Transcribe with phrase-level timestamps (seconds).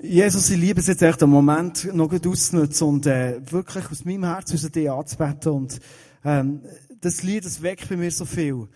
[0.00, 4.04] Jesus, ich liebe es jetzt echt, einen Moment noch gut auszunutzen und äh, wirklich aus
[4.04, 5.52] meinem Herzen aus dir anzubeten.
[5.52, 5.80] Und
[6.24, 6.62] ähm,
[7.00, 8.68] das Lied, das weckt bei mir so viel.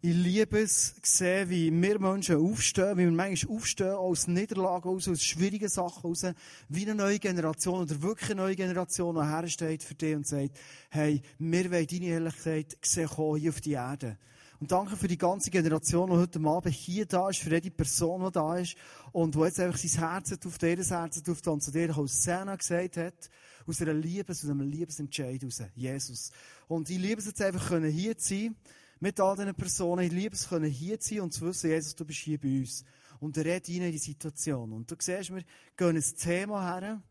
[0.00, 5.06] Ich liebe es, sehen, wie wir Menschen aufstehen, wie wir manchmal aufstehen, aus Niederlagen aus,
[5.06, 6.26] aus schwierigen Sachen raus,
[6.68, 10.50] wie eine neue Generation oder wirklich eine neue Generation, die hersteht für dich und sagt,
[10.90, 14.18] hey, wir wollen deine Ehrlichkeit sehen hier auf die Erde.
[14.58, 18.24] Und danke für die ganze Generation, die heute Abend hier da ist, für jede Person,
[18.24, 18.74] die da ist
[19.12, 22.96] und die jetzt einfach sein Herz auf ihr Herz auf und zu dir Hosanna gesagt
[22.96, 23.30] hat,
[23.66, 25.62] aus einer Liebe, aus einem Liebesentscheid raus.
[25.74, 26.30] Jesus.
[26.68, 28.56] Und ich liebe es jetzt einfach, können hier sein,
[28.98, 30.06] mit all diesen Personen.
[30.06, 32.84] Ich liebe es, können hier sein und zu wissen, Jesus, du bist hier bei uns.
[33.20, 34.72] Und er redet rein in die Situation.
[34.72, 35.42] Und du siehst, wir
[35.76, 37.02] gehen ein Thema her,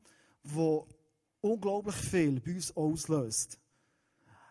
[0.43, 0.85] das
[1.41, 3.59] unglaublich viel bei uns auslöst.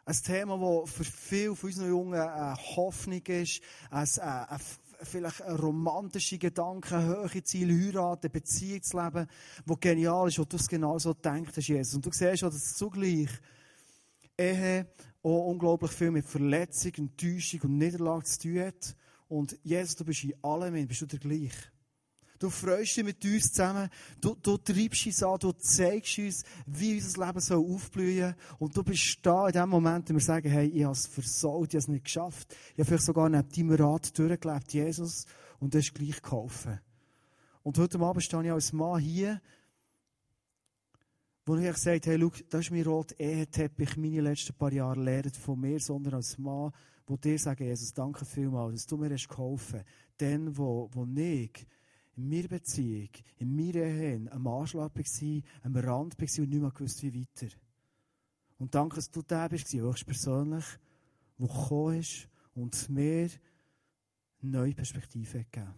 [0.07, 4.61] Ein Thema, das für viele von unseren Jungen eine Hoffnung ist, ein, ein, ein
[5.03, 9.27] vielleicht ein romantischer Gedanke, hohe Ziele, heiraten, Beziehung zu leben,
[9.65, 11.95] wo genial ist, wo du es genau so denkst, Jesus.
[11.95, 13.31] Und du siehst auch, dass zugleich
[14.37, 14.87] Ehe
[15.23, 18.97] auch unglaublich viel mit Verletzung, Enttäuschung und Niederlage zu tun hat.
[19.29, 21.55] Und Jesus, du bist in allem, bist du der gleich.
[22.45, 23.89] Du freust dich mit uns zusammen.
[24.21, 25.39] Du, du treibst uns an.
[25.39, 30.11] Du zeigst uns, wie unser Leben soll aufblühen Und du bist da in dem Moment,
[30.11, 32.55] wo wir sagen, hey, ich habe es versaut, ich habe es nicht geschafft.
[32.75, 35.25] Ich habe vielleicht sogar neben deinem Rat durchgelebt, Jesus.
[35.59, 36.81] Und du hast gleich geholfen.
[37.63, 39.41] Und heute Abend stehe ich als Mann hier,
[41.47, 45.35] wo ich gesagt hey, schau, das ist mein roter Eheteppich, meine letzten paar Jahre lernt
[45.35, 46.73] von mir, sondern als Mann,
[47.07, 49.83] wo dir sagen, Jesus, danke vielmals, dass du mir hast geholfen.
[50.21, 51.67] Denn, wo, wo ich
[52.17, 54.93] in meiner Beziehung, in meiner Ehe am Anschlag
[55.63, 57.55] am Rand war und nicht mehr gewusst, wie weiter.
[58.59, 60.65] Und danke, dass du der bist, höchstpersönlich,
[61.39, 63.29] der gekommen ist und mir
[64.41, 65.75] neue Perspektive gegeben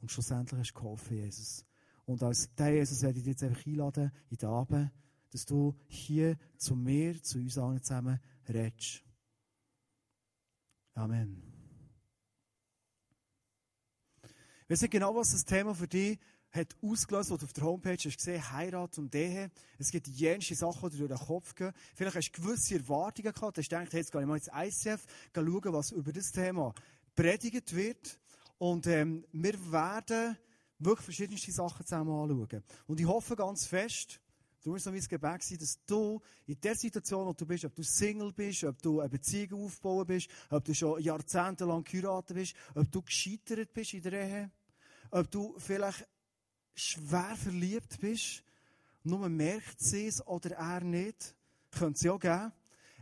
[0.00, 1.64] Und schlussendlich hast du geholfen, Jesus.
[2.04, 4.90] Und als der Jesus werde ich dich jetzt einfach einladen, in den Abend,
[5.30, 9.04] dass du hier zu mir, zu uns allen zusammen redest.
[10.94, 11.47] Amen.
[14.68, 16.18] Wir wissen genau, was das Thema für dich
[16.52, 19.50] hat ausgelöst, was du auf der Homepage hast gesehen, Heirat und Ehe.
[19.78, 21.72] Es gibt jenste Sachen, die durch den Kopf gehen.
[21.94, 25.06] Vielleicht hast du gewisse Erwartungen gehabt, hast gedacht, hey, jetzt gehe ich mal ins ICF,
[25.34, 26.74] schauen, was über das Thema
[27.16, 28.18] predigt wird.
[28.58, 30.36] Und ähm, wir werden
[30.78, 32.62] wirklich verschiedenste Sachen zusammen anschauen.
[32.86, 34.20] Und ich hoffe ganz fest,
[34.64, 37.74] Du musst so mein Gebet sein, dass du in der Situation, wo du bist, ob
[37.74, 42.54] du Single bist, ob du eine Beziehung aufbauen bist, ob du schon jahrzehntelang geheiratet bist,
[42.74, 44.50] ob du gescheitert bist in der Ehe,
[45.10, 46.06] ob du vielleicht
[46.74, 48.42] schwer verliebt bist,
[49.02, 51.34] nur merkt sie es oder er nicht,
[51.70, 52.52] könnte es ja geben.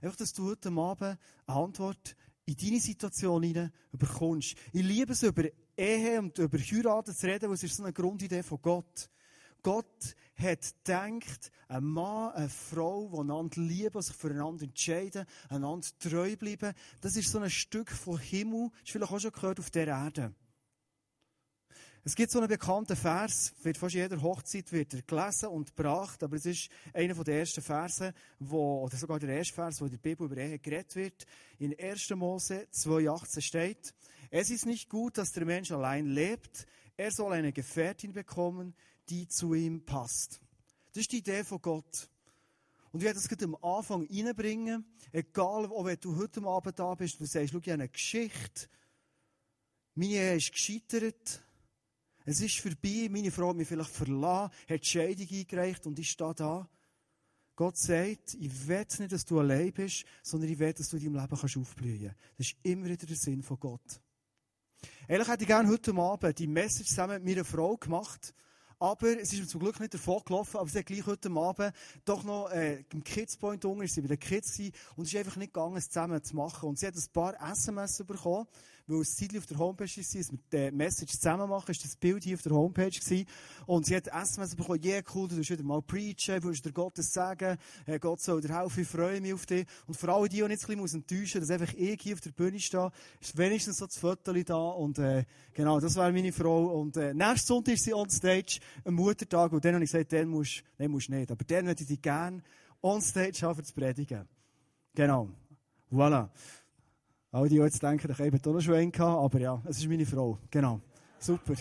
[0.01, 4.57] Einfach, dass du heute Abend eine Antwort in deine Situation hinein bekommst.
[4.73, 5.45] Ich liebe es, über
[5.77, 9.11] Ehe und über Heiraten zu reden, weil es ist so eine Grundidee von Gott.
[9.63, 16.37] Gott hat gedacht, ein Mann, eine Frau, die einander lieben, sich füreinander entscheiden, einander treu
[16.37, 19.71] bleiben, das ist so ein Stück von Himmel, das ist vielleicht auch schon gehört, auf
[19.71, 20.33] der Erde.
[22.07, 26.23] Es gibt so einen bekannten Vers, wird fast jeder Hochzeit wird er gelesen und gebracht,
[26.23, 29.91] aber es ist einer der ersten Verse, wo, oder sogar der erste Vers, wo in
[29.91, 31.27] der Bibel über Ehe geredet wird.
[31.59, 32.11] In 1.
[32.11, 33.93] Mose 2,18 steht,
[34.31, 38.77] es ist nicht gut, dass der Mensch allein lebt, er soll eine Gefährtin bekommen,
[39.09, 40.41] die zu ihm passt.
[40.93, 42.09] Das ist die Idee von Gott.
[42.93, 47.25] Und ich werde das am Anfang reinbringen, egal, ob du heute Abend da bist, du
[47.25, 48.69] sagst, schau, ich habe eine Geschichte,
[49.97, 51.43] meine Ehe ist gescheitert,
[52.27, 56.11] es ist vorbei, meine Frau hat mich vielleicht verlassen, hat die Scheidung eingereicht und ich
[56.11, 56.69] stehe da.
[57.55, 61.05] Gott sagt, ich will nicht, dass du allein bist, sondern ich will, dass du in
[61.05, 62.17] deinem Leben aufblühen kannst.
[62.37, 64.01] Das ist immer wieder der Sinn von Gott.
[65.09, 68.35] Ehrlich hätte ich gerne heute Abend die Message zusammen mit meiner Frau gemacht.
[68.79, 71.73] Aber es ist mir zum Glück nicht davor gelaufen, aber sie hat gleich heute Abend
[72.05, 74.59] doch noch äh, im Kids Point unten, ist sie bei den Kids
[74.97, 76.69] und es ist einfach nicht gegangen, es zusammen zu machen.
[76.69, 78.47] Und sie hat ein paar SMS bekommen,
[78.87, 81.97] weil es Zeitlich auf der Homepage war, dass wir die Message zusammen machen, ist das
[81.97, 83.27] Bild hier auf der Homepage gewesen.
[83.67, 86.73] Und sie hat SMS bekommen, yeah, cool, du wirst wieder mal preachen, du wirst dir
[86.73, 89.67] Gottes sagen, äh, Gott soll dir helfen, ich freue mich auf dich.
[89.87, 92.31] Und vor allem die, die jetzt ein bisschen enttäuschen dass einfach ich hier auf der
[92.31, 92.91] Bühne stehe,
[93.21, 94.57] ist wenigstens so das Foto da.
[94.57, 96.81] Und, äh, genau, das wäre meine Frau.
[96.81, 100.13] Und, äh, nächsten Sonntag ist sie on stage, am Muttertag, und dann habe ich gesagt,
[100.13, 101.31] den musst, den musst nicht.
[101.31, 102.43] Aber den würde ich dich gerne
[102.83, 104.29] on stage haben, zu predigen.
[104.95, 105.31] Genau.
[105.91, 106.31] Voilà.
[107.37, 110.07] Alle, die jetzt denken, ich habe auch noch Schwein gehabt, aber ja, es ist meine
[110.07, 110.39] Frau.
[110.51, 110.81] Genau.
[111.19, 111.53] Super.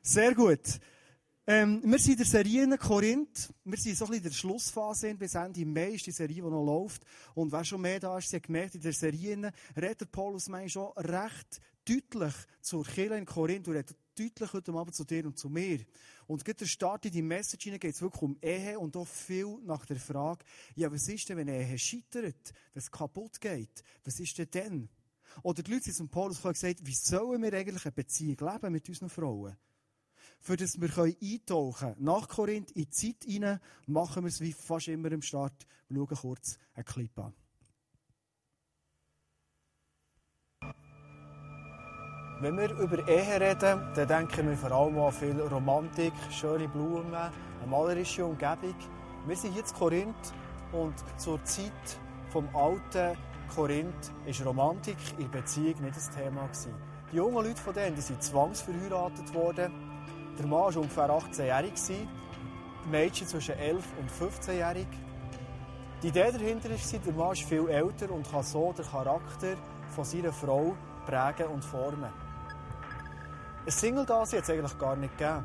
[0.00, 0.78] Sehr gut.
[1.44, 3.52] Ähm, wir sind in der Serie in Korinth.
[3.64, 5.12] Wir sind so ein bisschen in der Schlussphase.
[5.16, 7.02] Bis Ende Mai ist die Serie, die noch läuft.
[7.34, 10.68] Und wer schon mehr da ist, sie hat gemerkt, in der Serie redet Paulus manchmal
[10.68, 15.36] schon recht deutlich zur Kirche in Korinth und redet deutlich heute Abend zu dir und
[15.36, 15.80] zu mir.
[16.26, 19.06] Und gerade der Start in die Message hinein geht es wirklich um Ehe und auch
[19.06, 23.82] viel nach der Frage, ja, was ist denn, wenn Ehe scheitert, wenn es kaputt geht?
[24.04, 24.88] Was ist denn dann?
[25.42, 28.88] Oder die Leute sind zum Paulus gesagt, wie sollen wir eigentlich eine Beziehung leben mit
[28.88, 29.56] unseren Frauen?
[30.38, 34.52] Für das wir eintauchen können, nach Korinth in die Zeit hinein, machen wir es wie
[34.52, 35.66] fast immer im Start.
[35.88, 37.34] Wir schauen kurz einen Clip an.
[42.42, 47.14] Wenn wir über Ehe reden, dann denken wir vor allem an viel Romantik, schöne Blumen,
[47.14, 47.30] eine
[47.70, 48.74] malerische Umgebung.
[49.28, 50.32] Wir sind in Korinth
[50.72, 51.70] und zur Zeit
[52.30, 53.16] vom alten
[53.54, 56.48] Korinth war Romantik in Beziehung nicht das Thema.
[57.12, 59.72] Die jungen Leute von denen die sind zwangsverheiratet worden.
[60.36, 62.08] Der Mann war ungefähr 18-jährig, die
[62.90, 64.88] Mädchen zwischen 11 und 15-jährig.
[66.02, 69.54] Die Idee dahinter war, der Mann ist viel älter und kann so den Charakter
[69.94, 70.74] von seiner Frau
[71.06, 72.21] prägen und formen.
[73.64, 75.44] Ein Single-Dasein hat es eigentlich gar nicht gegeben.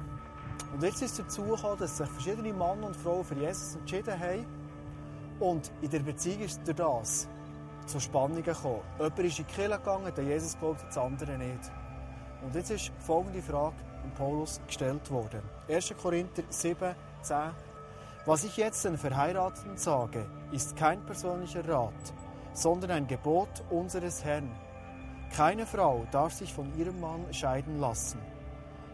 [0.74, 4.20] Und jetzt ist es dazu gekommen, dass sich verschiedene Männer und Frauen für Jesus entschieden
[4.20, 4.46] haben.
[5.40, 7.28] Und in der Beziehung ist durch das
[7.86, 8.82] zu Spannungen gekommen.
[8.98, 11.72] Jemand ist in die Kirche gegangen, der Jesus glaubt, das andere nicht.
[12.44, 15.42] Und jetzt ist folgende Frage an Paulus gestellt worden.
[15.70, 15.94] 1.
[16.02, 17.38] Korinther 7, 10.
[18.26, 21.94] Was ich jetzt den Verheirateten sage, ist kein persönlicher Rat,
[22.54, 24.50] sondern ein Gebot unseres Herrn
[25.36, 28.20] keine Frau darf sich von ihrem Mann scheiden lassen.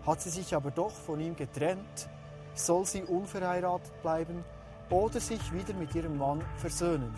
[0.06, 2.10] Hat sie sich aber doch von ihm getrennt,
[2.54, 4.44] soll sie unverheiratet bleiben
[4.90, 7.14] oder sich wieder mit ihrem Mann versöhnen.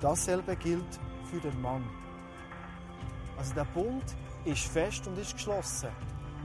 [0.00, 1.00] Dasselbe gilt
[1.30, 1.84] für den Mann.
[3.36, 4.04] Also der Bund
[4.44, 5.88] ist fest und ist geschlossen.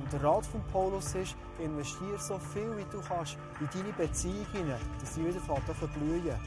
[0.02, 4.46] Und der Rat von Paulus ist, investiere so viel wie du kannst in deine Beziehung
[4.54, 6.40] hinein, dass sie wieder verblühen.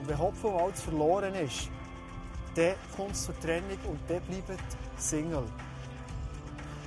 [0.00, 1.68] Und wenn Hopfen und Holz verloren ist,
[2.54, 5.44] dann kommt es zur Trennung und dann bleibt Single.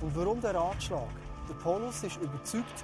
[0.02, 1.10] Und warum der Ratschlag?
[1.50, 2.84] Der Paulus war überzeugt,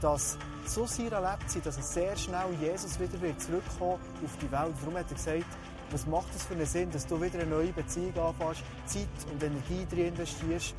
[0.00, 0.36] dass
[0.66, 4.74] so sehr erlebt sie, dass er sehr schnell Jesus wieder zurückkommen auf die Welt.
[4.80, 5.46] Darum hat er gesagt,
[5.90, 9.42] was macht es für einen Sinn, dass du wieder eine neue Beziehung anfängst, Zeit und
[9.42, 10.74] Energie drin investierst.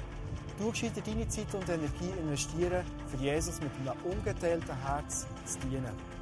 [0.59, 6.14] Du gescheiter deine Zeit und Energie investieren, für Jesus mit einem ungeteilten Herz zu dienen.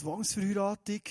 [0.00, 1.02] Zwangsverheiratung,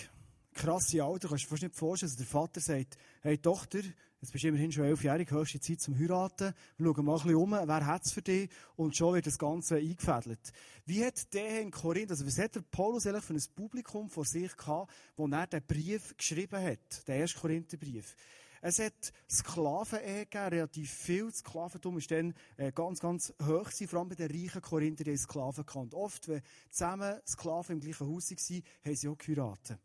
[0.55, 2.09] krasse Alter, kannst du dir fast nicht vorstellen.
[2.11, 3.81] Also der Vater sagt, hey Tochter,
[4.19, 6.55] jetzt bist du immerhin schon elfjährig, höchste Zeit zum Heiraten.
[6.75, 8.49] Wir schauen mal ein bisschen um, wer hat es für dich?
[8.77, 10.39] Und schon wird das Ganze eingefädelt.
[10.87, 14.25] Wie hat der in Korinth, also was hat der Paulus eigentlich für ein Publikum vor
[14.25, 18.15] sich gehabt, wo er den Brief geschrieben hat, den ersten Korintherbrief?
[18.61, 21.31] Es hat Sklaven-Ehe gegeben, relativ viel.
[21.31, 25.65] Sklaventum ist dann äh, ganz, ganz hoch vor allem bei den reichen Korinther, die Sklaven
[25.65, 25.93] gekannt.
[25.93, 29.79] Oft, wenn zusammen Sklaven im gleichen Haus waren, haben sie auch geheiratet.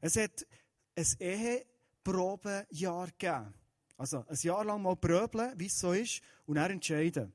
[0.00, 0.46] Es hat
[0.94, 3.54] ein Eheprobenjahr gegeben.
[3.96, 7.32] Also ein Jahr lang mal pröbeln, wie es so ist, und dann entscheiden.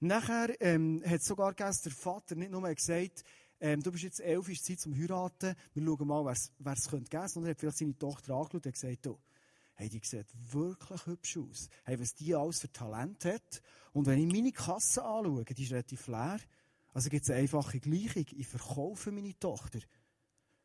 [0.00, 3.24] Nachher ähm, hat sogar gegeben, der Vater nicht nur gesagt,
[3.60, 6.24] ähm, du bist jetzt elf, ist Zeit zum Heiraten, wir schauen mal,
[6.58, 9.18] wer es könnte, sondern er hat vielleicht seine Tochter angeschaut und gesagt, du,
[9.76, 11.68] hey, die sieht wirklich hübsch aus.
[11.84, 13.62] Hey, was die alles für Talent hat.
[13.92, 16.40] Und wenn ich meine Kasse anschaue, die ist relativ leer.
[16.92, 18.26] Also gibt es eine einfache Gleichung.
[18.36, 19.80] Ich verkaufe meine Tochter.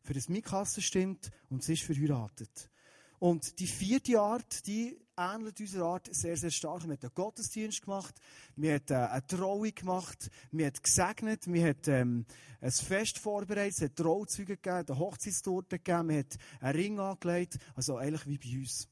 [0.03, 2.69] Für das meine Kasse stimmt und sie ist verheiratet.
[3.19, 6.83] Und die vierte Art, die ähnelt unserer Art sehr, sehr stark.
[6.87, 8.15] Wir haben einen Gottesdienst gemacht,
[8.55, 12.25] wir haben äh, eine Trauung gemacht, wir haben gesegnet, wir haben ähm,
[12.61, 16.27] ein Fest vorbereitet, es hat Trauzeuge gegeben, eine Hochzeitstorte gegeben, wir haben
[16.61, 18.87] einen Ring angelegt, also eigentlich wie bei uns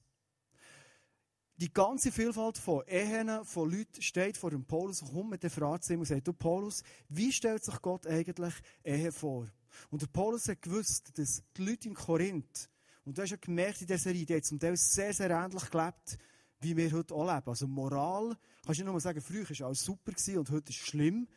[1.60, 5.50] die ganze Vielfalt von Ehen, von Leuten steht vor dem Paulus und kommt mit der
[5.50, 9.50] Frage zu ihm und sagt, du Paulus, wie stellt sich Gott eigentlich Ehe vor?
[9.90, 12.70] Und der Paulus hat gewusst, dass die Leute in Korinth,
[13.04, 15.70] und du hast ja gemerkt in dieser Serie, die haben zum Teil sehr, sehr ähnlich
[15.70, 16.18] gelebt,
[16.62, 17.50] wie wir heute auch leben.
[17.50, 20.88] Also Moral, kannst du nicht nur sagen, früher war alles super und heute ist es
[20.88, 21.28] schlimm,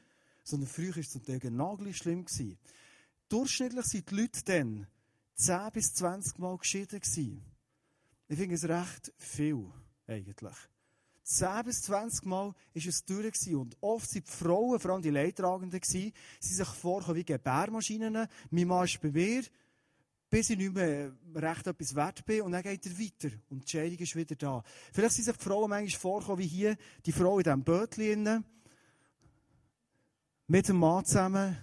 [0.44, 2.58] sondern früher war es zum Teil genau gleich schlimm gewesen.
[3.28, 4.86] Durchschnittlich sind die Leute dann
[5.34, 7.44] 10 bis 20 Mal geschieden gewesen.
[8.28, 9.72] Ich finde es recht viel
[10.06, 10.56] eigentlich.
[11.24, 15.10] 10 bis 20 Mal ist es durch und oft sind die Frauen, vor allem die
[15.10, 18.26] Leidtragenden, sie sich vorkommen wie Gebärmaschinen.
[18.50, 19.42] Mein Mann ist bei mir,
[20.28, 23.70] bis ich nicht mehr recht etwas wert bin und dann geht er weiter und die
[23.70, 24.64] Scheidung ist wieder da.
[24.92, 28.44] Vielleicht sind sich die Frauen manchmal vorkommen wie hier, die Frau in diesem Bötchen
[30.48, 31.56] mit dem Mann zusammen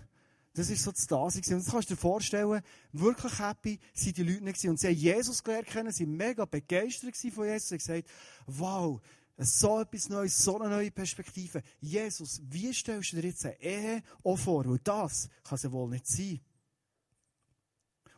[0.54, 1.44] das ist so das Dasein.
[1.54, 4.66] Und das kannst du dir vorstellen, wirklich happy sind die Leute nicht.
[4.66, 7.70] Und sie haben Jesus gelernt kennen, sie waren mega begeistert von Jesus.
[7.70, 8.10] Sie haben gesagt,
[8.48, 9.02] wow,
[9.38, 11.62] so etwas Neues, so eine neue Perspektive.
[11.80, 14.66] Jesus, wie stellst du dir jetzt eine Ehe auch vor?
[14.66, 16.42] Weil das kann es wohl nicht sein.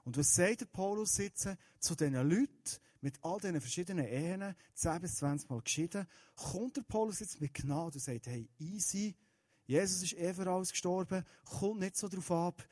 [0.03, 1.47] Und was sagt der Paulus jetzt
[1.79, 2.47] zu diesen Leuten
[3.01, 7.53] mit all diesen verschiedenen Ehen, 10 bis 20 Mal geschieden, kommt der Paulus jetzt mit
[7.53, 9.15] Gnade und sagt, hey, easy,
[9.71, 12.67] Jesus ist eh für alles gestorben, kommt nicht so drauf ab,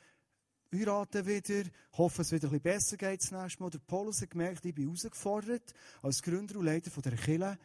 [0.74, 1.63] heiraten wieder,
[1.94, 3.70] hoffe, es wieder ein bisschen besser geht das nächste Mal.
[3.70, 7.58] Der Paulus hat gemerkt, ich bin herausgefordert, als Gründer und Leiter von der Kirche,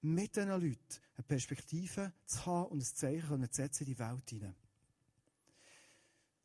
[0.00, 0.78] mit diesen Leuten
[1.14, 4.56] eine Perspektive zu haben und ein Zeichen zu setzen in die Welt hinein.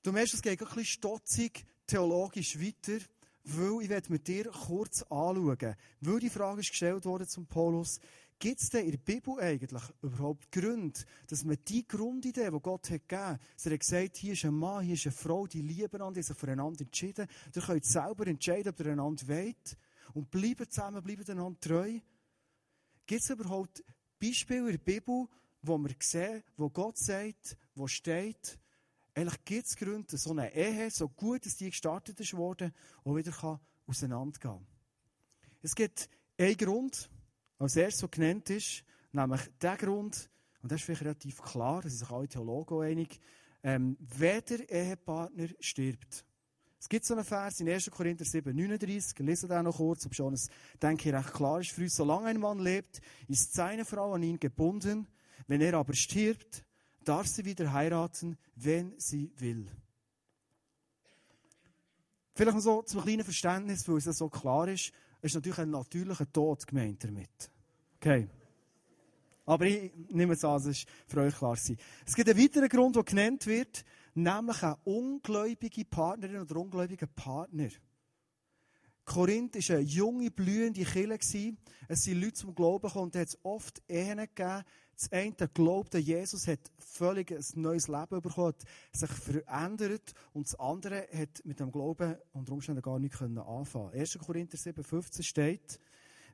[0.03, 3.03] Du merkst, es geht ein bisschen stotzig theologisch weiter,
[3.45, 7.99] weil ich mit dir kurz anschauen, weil die Frage ist gestellt worden zum Paulus,
[8.37, 12.89] Gibt es denn in der Bibel eigentlich überhaupt Gründe, dass man die Grundidee, die Gott
[12.89, 15.61] hat gegeben hat, er hat gesagt, hier ist ein Mann, hier ist eine Frau, die
[15.61, 17.27] lieben einander, die sich füreinander entschieden.
[17.55, 19.77] Ihr könnt selber entscheiden, ob ihr einander wollt.
[20.13, 21.99] Und bleiben zusammen, bleiben einander treu.
[23.05, 23.83] Gibt es überhaupt
[24.19, 25.27] Beispiele in der Bibel,
[25.61, 28.59] wo wir sehen, wo Gott sagt, wo steht,
[29.13, 32.73] eigentlich gibt es Gründe, dass so eine Ehe, so gut dass die gestartet ist worden,
[33.03, 34.67] auch wieder auseinandergehen kann.
[35.61, 37.09] Es gibt einen Grund,
[37.57, 40.29] als erstes so genannt ist, nämlich der Grund,
[40.61, 43.19] und das ist vielleicht relativ klar, da sind sich alle Theologen einig,
[43.63, 46.25] ähm, wenn der Ehepartner stirbt.
[46.85, 47.89] Es gibt so einen Vers in 1.
[47.89, 51.59] Korinther 7, 39, ich lese den noch kurz, ob schon es, denke ich, recht klar
[51.59, 51.95] ist für uns.
[51.95, 55.07] Solange ein Mann lebt, ist seine Frau an ihn gebunden.
[55.47, 56.63] Wenn er aber stirbt,
[57.03, 59.65] darf sie wieder heiraten, wenn sie will.
[62.35, 64.91] Vielleicht noch so zum kleinen Verständnis, weil es so klar ist
[65.25, 67.51] ist natürlich ein natürlicher Tod gemeint damit.
[67.97, 68.27] Okay.
[69.45, 71.77] Aber ich nehme es an, es ist für euch klar sein.
[72.05, 77.69] Es gibt einen weiteren Grund, der genannt wird, nämlich eine ungläubige Partnerin oder ungläubiger Partner.
[79.03, 81.55] Korinth war eine junge, blühende Kirche.
[81.87, 84.63] Es sind Leute zum Glauben gekommen und es hat oft Ehen gegeben,
[84.97, 90.59] das eine glaubte, Jesus hat völlig ein neues Leben bekommen, hat sich verändert und das
[90.59, 94.17] andere hat mit dem Glauben unter Umständen gar nicht anfangen 1.
[94.19, 95.79] Korinther 7,15 steht,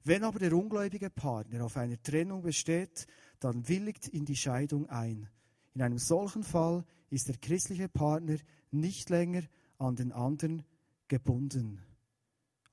[0.03, 3.07] wenn aber der ungläubige Partner auf einer Trennung besteht,
[3.39, 5.29] dann willigt in die Scheidung ein.
[5.73, 8.37] In einem solchen Fall ist der christliche Partner
[8.71, 9.43] nicht länger
[9.77, 10.63] an den anderen
[11.07, 11.81] gebunden.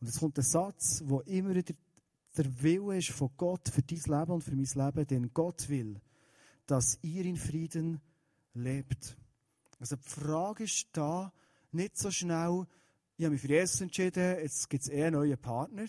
[0.01, 1.75] Und es kommt der Satz, wo immer wieder
[2.39, 6.01] der Wille ist von Gott für dein Leben und für mein Leben, denn Gott will,
[6.67, 8.01] dass ihr in Frieden
[8.55, 9.17] lebt.
[9.81, 11.33] Also die Frage ist da
[11.73, 12.67] nicht so schnell,
[13.17, 15.87] ich habe mich für Jesus entschieden, jetzt gibt es eher einen neuen Partner,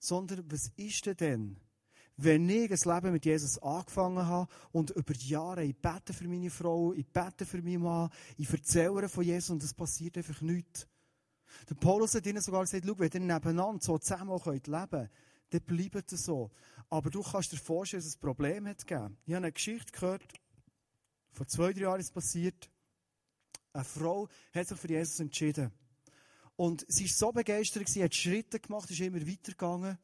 [0.00, 1.56] sondern was ist denn denn,
[2.16, 6.28] wenn ich ein Leben mit Jesus angefangen habe und über die Jahre ich bete für
[6.28, 10.40] meine Frau, ich bete für meinen Mann, ich erzähle von Jesus und es passiert einfach
[10.40, 10.88] nichts.
[11.68, 15.10] Der Paulus hat ihnen sogar gesagt, schau, wenn ihr nebeneinander so zusammen leben könnt,
[15.54, 16.50] dann bleibt es so.
[16.90, 19.16] Aber du kannst dir vorstellen, dass es ein Problem hat gegeben.
[19.24, 20.22] Ich habe eine Geschichte gehört,
[21.32, 22.70] vor zwei, drei Jahren ist es passiert.
[23.72, 25.72] Eine Frau hat sich für Jesus entschieden.
[26.56, 29.98] Und sie war so begeistert, sie hat Schritte gemacht, ist immer weitergegangen.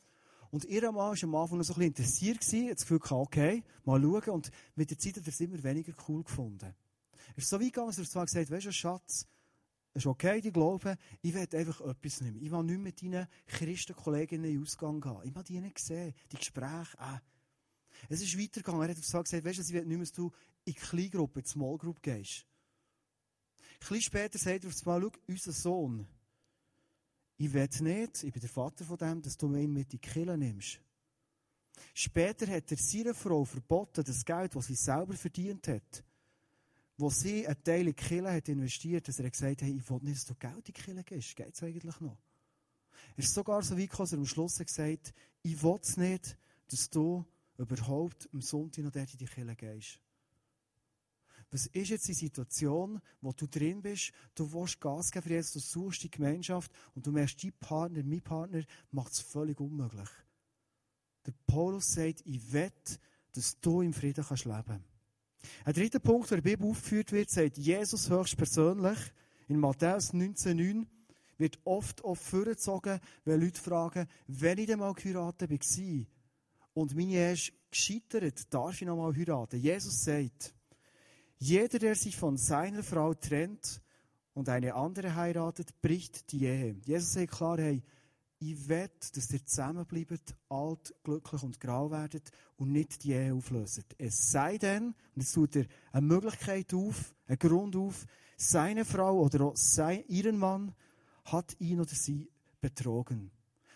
[0.50, 3.12] Und ihr Mann war am Anfang noch so ein bisschen interessiert, hat das Gefühl gehabt,
[3.12, 4.30] okay, mal schauen.
[4.30, 6.75] Und mit der Zeit hat er es immer weniger cool gefunden.
[7.35, 9.26] Er ist so weit gegangen, dass er zwar gesagt hat, weißt du, Schatz,
[9.92, 12.40] es ist okay, die glauben, ich will einfach etwas nehmen.
[12.40, 15.20] Ich will nicht mit deinen Christenkolleginnen in den Ausgang gehen.
[15.25, 16.97] Ich will die nicht sehen, die Gespräche.
[16.99, 17.18] Äh.
[18.09, 18.82] Es ist weitergegangen.
[18.82, 20.30] Er hat gesagt, weißt du, ich will nicht mehr, dass du
[20.64, 22.47] in Kleingruppe, in Small Group gehst.
[23.59, 26.06] Ein bisschen später sagt er auf einmal, schau, unser Sohn,
[27.37, 29.99] ich will nicht, ich bin der Vater von dem, dass du ihn mit in die
[29.99, 30.80] Kille nimmst.
[31.94, 36.04] Später hat er seiner Frau verboten, das Geld, das sie selber verdient hat,
[37.00, 40.00] wo sie einen Teil in die Kirche hat investiert, dass er gesagt hat, ich will
[40.02, 41.37] nicht, dass du Geld in die Kirche gibst.
[41.37, 42.19] Geht es eigentlich noch?
[43.16, 46.37] Er ist sogar so weit gekommen, dass er am Schluss gesagt ich will es nicht,
[46.69, 47.25] dass du
[47.57, 50.00] überhaupt am Sonntag noch dort in die Kirche gehst.
[51.50, 54.12] Was ist jetzt die Situation, wo du drin bist?
[54.35, 58.02] Du willst Gas geben für Jesus, du suchst die Gemeinschaft und du merkst, dein Partner,
[58.04, 60.09] mein Partner macht es völlig unmöglich.
[61.26, 62.71] Der Paulus sagt, ich will,
[63.33, 64.85] dass du im Frieden kannst leben.
[65.64, 68.99] Ein dritter Punkt, der in der Bibel aufgeführt wird, sagt Jesus höchstpersönlich.
[69.49, 70.87] In Matthäus 19,9
[71.38, 76.06] wird oft oft vorgezogen, wenn Leute fragen, wenn ich denn mal geheiratet war
[76.75, 79.59] und meine Ehe ist gescheitert, darf ich noch mal heiraten?
[79.59, 80.54] Jesus sagt,
[81.38, 83.80] jeder, der sich von seiner Frau trennt
[84.35, 86.76] und eine andere heiratet, bricht die Ehe.
[86.85, 87.82] Jesus sagt klar, hey,
[88.40, 93.85] ich will, dass ihr zusammenbleibt, alt, glücklich und grau werdet und nicht die Ehe auflöst.
[93.99, 98.06] Es sei denn, und jetzt tut er eine Möglichkeit auf, einen Grund auf,
[98.37, 100.75] seine Frau oder auch sein, ihren Mann
[101.26, 102.30] hat ihn oder sie
[102.61, 103.30] betrogen.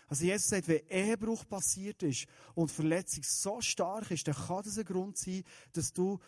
[0.07, 4.77] Also Jesus sagt, wenn Ehebruch passiert ist und Verletzung so stark ist, dann kann das
[4.79, 5.43] ein Grund sein,
[5.73, 6.19] dass du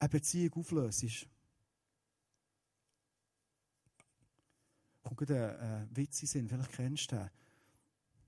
[0.00, 1.26] eine Beziehung auflöst.
[5.02, 7.30] kommt ein äh, Witz in Sinn, vielleicht kennst du den.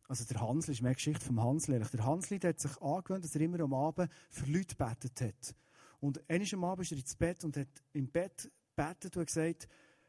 [0.09, 1.79] Also der Hansli, ist mehr Geschichte vom Hansli.
[1.79, 5.55] Der Hansli der hat sich angewöhnt, dass er immer am Abend für Leute betet hat.
[6.01, 9.69] Und eines am Abend ist er ins Bett und hat im Bett betet und gesagt,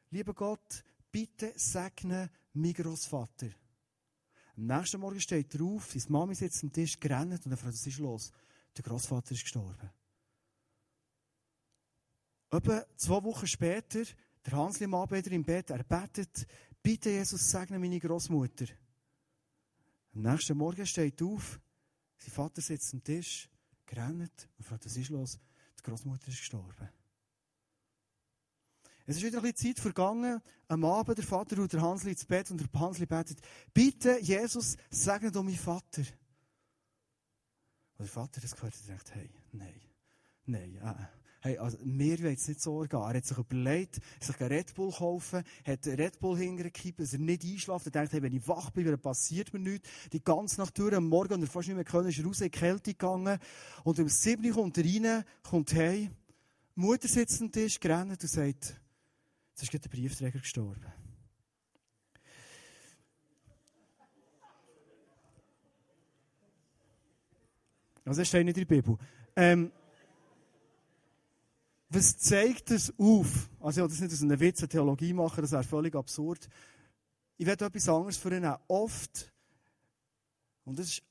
[0.10, 3.50] lieber Gott, bitte segne meinen Großvater.
[4.56, 7.74] Am nächsten Morgen steht er auf, seine Mami sitzt am Tisch, gerannt und er fragt,
[7.74, 8.32] was ist los?
[8.77, 9.89] Der Großvater ist gestorben.
[12.51, 14.03] Etwa zwei Wochen später,
[14.46, 16.48] der Hansli am Abend im Bett, er betet,
[16.82, 18.65] bitte Jesus segne meine Großmutter.
[20.13, 21.60] Am nächsten Morgen steht auf,
[22.18, 23.50] sein Vater sitzt am Tisch,
[23.86, 25.39] gerannt und fragt, was ist los?
[25.78, 26.89] Die Großmutter ist gestorben.
[29.06, 30.39] Es ist wieder ein bisschen Zeit vergangen.
[30.68, 33.39] Am Abend der Vater und der Hansli ins Bett und der Hansli betet,
[33.74, 36.04] bitte, Jesus, segne doch meinen Vater.
[37.98, 39.82] Und der Vater das gehört und denkt, hey, nein,
[40.46, 43.00] nein, äh, hey, also, mir will es nicht so gehen.
[43.00, 47.13] Er hat sich überlegt, sich einen Red Bull kaufen, hat einen Red Bull hingekippt, dass
[47.13, 47.88] er nicht einschlaft.
[47.88, 49.89] Er denkt, hey, wenn ich wach bin, dann passiert mir nichts.
[50.12, 52.41] Die ganze Nacht durch, am Morgen, und er fast nicht mehr können, ist er raus
[52.41, 53.39] in die Kälte gegangen.
[53.84, 56.10] Und um 7 kommt er rein, kommt hey,
[56.75, 58.79] Mutter sitzt am Tisch, gerannt und sagt,
[59.60, 60.86] Jetzt ist gerade der Briefträger gestorben.
[68.05, 68.98] Also, das steht nicht in der Bibel.
[69.36, 69.74] Ähm,
[71.89, 73.50] was zeigt das auf?
[73.60, 76.48] Also, ich will das nicht aus einer Witz Theologie machen, das wäre völlig absurd.
[77.38, 79.31] Ich werde etwas anderes für ihn Oft,
[80.65, 81.03] und das ist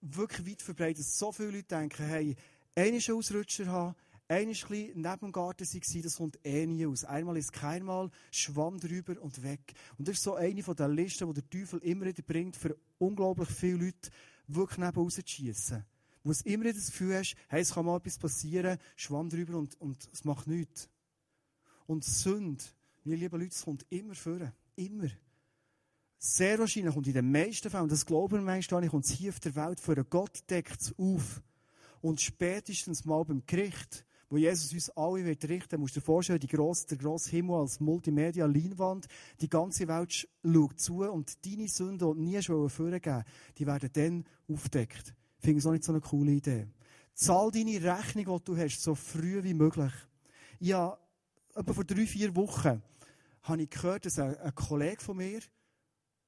[0.00, 2.36] wirklich weit verbreitet, so viele Leute denken, hey,
[2.74, 3.94] einen Ausrutscher haben,
[4.28, 5.68] Einmal war neben dem Garten,
[6.02, 7.04] das kommt eh nie aus.
[7.04, 9.74] Einmal ist keinmal, schwamm drüber und weg.
[9.98, 12.74] Und das ist so eine von den Listen, die der Teufel immer wieder bringt, für
[12.98, 14.10] unglaublich viele Leute
[14.46, 15.84] wirklich neben rauszuschiessen.
[16.24, 19.80] Wo du immer das Gefühl hast, hey, es kann mal etwas passieren, schwamm drüber und,
[19.80, 20.88] und es macht nichts.
[21.86, 22.62] Und Sünde,
[23.04, 24.52] meine lieben Leute, es kommt immer vor.
[24.76, 25.08] Immer.
[26.18, 29.40] Sehr wahrscheinlich und in den meisten Fällen, das glauben wir manchmal, kommt es hier auf
[29.40, 31.42] der Welt einen Gott deckt es auf.
[32.00, 36.40] Und spätestens mal beim Gericht, wo Jesus uns alle wird richten, musst du dir vorstellen,
[36.40, 39.06] die grosse, der grosse Himmel als Multimedia-Leinwand,
[39.40, 43.24] die ganze Welt schaut zu und deine Sünden, die nie schon vorgegeben
[43.58, 45.14] die werden dann aufdeckt.
[45.42, 46.66] Finde es auch nicht so eine coole Idee.
[47.14, 49.92] Zahl deine Rechnung, die du hast, so früh wie möglich.
[50.60, 50.96] Ja,
[51.54, 52.82] etwa vor drei, vier Wochen
[53.42, 55.40] habe ich gehört, dass ein, ein Kollege von mir,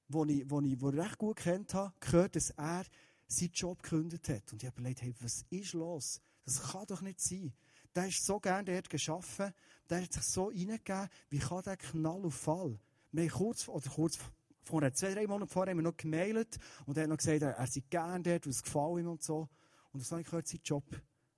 [0.08, 2.84] den ich, den ich, den recht gut kennt habe, gehört, dass er
[3.26, 4.52] seinen Job gekündigt hat.
[4.52, 6.20] Und ich habe überlegt, hey, was ist los?
[6.44, 7.54] Das kann doch nicht sein
[7.94, 9.52] der ist so gern dort geschaffen,
[9.88, 12.78] der hat sich so reingegeben, wie kann der Knall auf Fall?
[13.12, 14.18] Wir haben kurz, oder kurz
[14.64, 17.66] vor zwei, drei Monaten vorher haben wir noch gemailt und er hat noch gesagt, er
[17.66, 19.48] sei gern dort, was gefällt ihm und so.
[19.92, 20.84] Und das habe ich gehört, sein Job,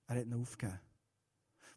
[0.07, 0.79] er hat ihn aufgegeben.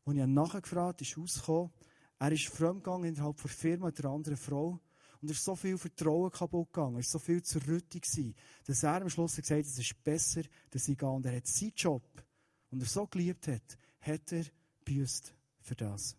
[0.05, 1.71] Als ich nachher gefragt ist rausgekommen,
[2.19, 4.81] er ist fremdgegangen innerhalb der Firma einer anderen Frau.
[5.21, 8.35] Und er ist so viel Vertrauen kaputt gegangen, er ist so viel zerrüttet gewesen,
[8.65, 11.09] dass er am Schluss gesagt hat, es ist besser, dass ich gehe.
[11.09, 12.03] Und er hat seinen Job,
[12.71, 14.45] und er so geliebt hat, hat er
[14.85, 16.17] büßt für das.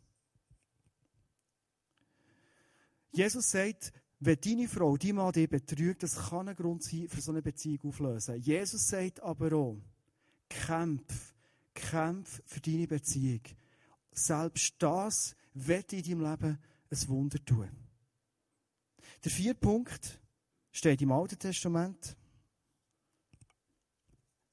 [3.11, 3.91] Jesus sagt,
[4.23, 7.41] wenn deine Frau, die Mann dich betrügt, das kann ein Grund sein, für so eine
[7.41, 8.39] Beziehung auflösen.
[8.39, 9.81] Jesus sagt aber auch,
[10.47, 11.33] kämpf,
[11.73, 13.41] kämpf für deine Beziehung.
[14.11, 16.59] Selbst das wird in deinem Leben
[16.91, 17.69] ein Wunder tun.
[19.23, 20.21] Der vierte Punkt
[20.71, 22.15] steht im Alten Testament.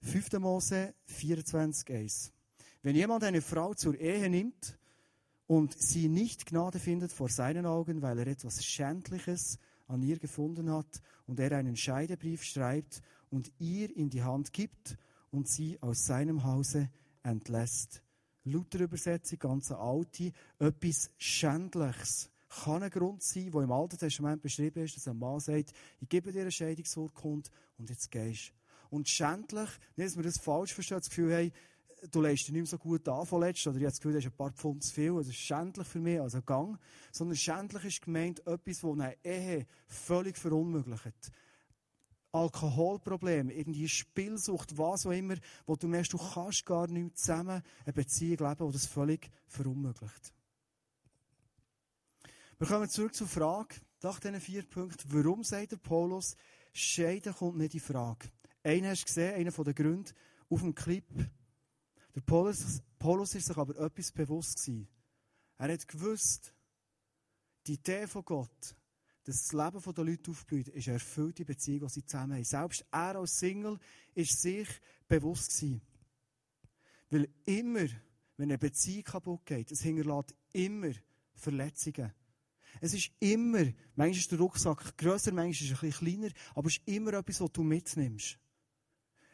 [0.01, 0.33] 5.
[0.39, 2.31] Mose 24,1.
[2.83, 4.78] Wenn jemand eine Frau zur Ehe nimmt
[5.49, 9.59] und sie nicht Gnade findet vor seinen Augen, weil er etwas Schändliches
[9.89, 14.99] an ihr gefunden hat und er einen Scheidebrief schreibt und ihr in die Hand gibt
[15.31, 16.91] und sie aus seinem Hause
[17.23, 18.03] entlässt.
[18.45, 22.31] Luther-Übersetzung, ganz alte, etwas Schändliches
[22.65, 26.09] kann ein Grund sein, wo im Alten Testament beschrieben ist, dass ein Mann sagt, ich
[26.09, 28.53] gebe dir eine Scheidungsurkunde und jetzt gehst.
[28.91, 31.53] Und schändlich, nicht, dass wir das falsch verstehen, das Gefühl haben,
[32.11, 34.27] du dich nicht mehr so gut an von oder ich habe das Gefühl, du hast
[34.27, 36.79] ein paar Pfund zu viel, also schändlich für mich, also Gang,
[37.13, 41.33] sondern schändlich ist gemeint etwas, das eine Ehe völlig verunmöglicht.
[42.33, 47.93] Alkoholprobleme, irgendwie Spielsucht, was auch immer, wo du merkst, du kannst gar nicht zusammen eine
[47.93, 50.33] Beziehung leben, die das völlig verunmöglicht.
[52.59, 56.37] Wir kommen zurück zur Frage, nach diesen vier Punkten, warum sagt der Paulus,
[56.73, 58.29] Scheiden kommt nicht in Frage.
[58.63, 60.13] Einen hast du gesehen, einer der Gründe,
[60.51, 61.05] auf dem Clip,
[62.19, 64.89] der Paulus, Paulus ist sich aber etwas bewusst gewesen.
[65.57, 66.53] Er hat gewusst,
[67.67, 68.77] die Idee von Gott,
[69.23, 72.45] dass das Leben der Leute aufblüht, ist eine erfüllte Beziehung, die sie zusammen haben.
[72.45, 73.79] Selbst er als Single
[74.15, 74.69] ist sich
[75.07, 75.83] bewusst gewesen.
[77.11, 77.87] Weil immer,
[78.37, 80.93] wenn eine Beziehung kaputt geht, es hinterlässt immer
[81.35, 82.13] Verletzungen.
[82.81, 86.67] Es ist immer, manchmal ist der Rucksack grösser, manchmal ist er ein bisschen kleiner, aber
[86.67, 88.39] es ist immer etwas, was du mitnimmst.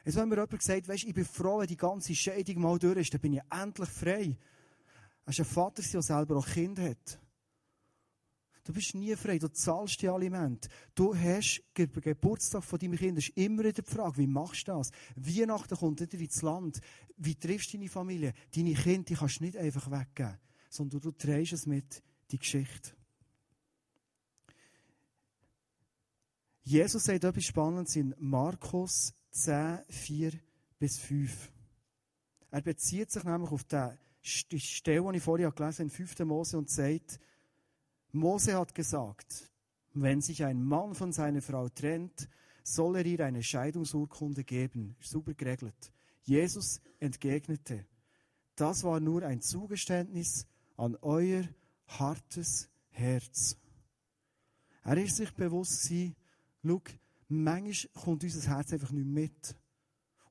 [0.05, 2.99] Jetzt, wenn mir jemand sagt, weisst, ich bin froh, wenn die ganze Scheidung mal durch
[2.99, 4.37] ist, dann bin ich endlich frei.
[5.25, 7.21] Er ist ein Vater, der selber auch Kinder hat.
[8.65, 10.69] Du bist nie frei, du zahlst die Alimente.
[10.95, 14.69] Du hast den Geburtstag von deinem Kind, das ist immer wieder die Frage, wie machst
[14.69, 14.91] du das?
[15.17, 16.81] Weihnachten kommt wieder ins Land.
[17.17, 18.33] Wie triffst du deine Familie?
[18.55, 20.39] Deine Kinder, die kannst du nicht einfach weggeben,
[20.71, 22.93] sondern du drehst es mit, die Geschichte.
[26.63, 30.33] Jesus sagt etwas Spannendes in Markus 10, 4
[30.79, 31.53] bis 5.
[32.51, 36.19] Er bezieht sich nämlich auf die Stelle, die ich vorher gelesen habe, in 5.
[36.21, 37.19] Mose und sagt,
[38.13, 39.51] Mose hat gesagt,
[39.93, 42.29] wenn sich ein Mann von seiner Frau trennt,
[42.63, 44.97] soll er ihr eine Scheidungsurkunde geben.
[45.01, 45.93] Super geregelt.
[46.23, 47.85] Jesus entgegnete,
[48.55, 51.49] das war nur ein Zugeständnis an euer
[51.89, 53.57] hartes Herz.
[54.85, 56.15] Er ist sich bewusst gewesen,
[56.63, 56.83] schau,
[57.29, 59.57] manchmal kommt unser Herz einfach nicht mit.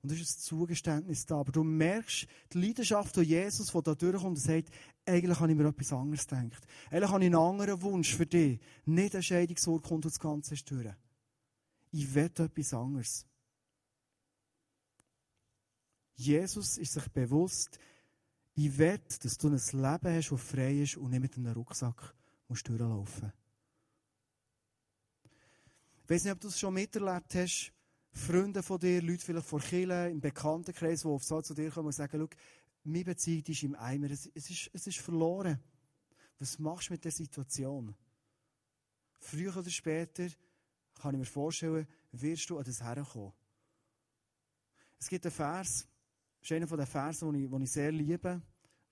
[0.02, 1.40] Und da ist ein Zugeständnis da.
[1.40, 4.70] Aber du merkst die Leidenschaft von Jesus, die da durchkommt und sagt,
[5.06, 6.68] eigentlich habe ich mir etwas anderes gedacht.
[6.92, 8.60] Eigentlich habe ich einen anderen Wunsch für dich.
[8.86, 10.94] Nicht eine Scheidungsurkunde und das Ganze durch.
[11.92, 13.26] Ich will etwas anderes.
[16.16, 17.80] Jesus ist sich bewusst,
[18.56, 22.14] ich will, dass du ein Leben hast, das frei ist und nicht mit einem Rucksack
[22.48, 23.43] durchlaufen musst.
[26.04, 27.72] Ich weiß nicht, ob du es schon miterlebt hast,
[28.12, 31.88] Freunde von dir, Leute vielleicht vor Kirche, im Bekanntenkreis, die oft so zu dir kommen
[31.88, 32.38] und sagen, schau,
[32.84, 35.58] meine Beziehung ist im Eimer, es, es, ist, es ist verloren.
[36.40, 37.96] Was machst du mit der Situation?
[39.18, 40.28] Früher oder später,
[40.96, 43.32] kann ich mir vorstellen, wirst du an das herkommen.
[45.00, 45.88] Es gibt einen Vers,
[46.42, 48.42] das ist einer von den Versen, den ich, den ich sehr liebe,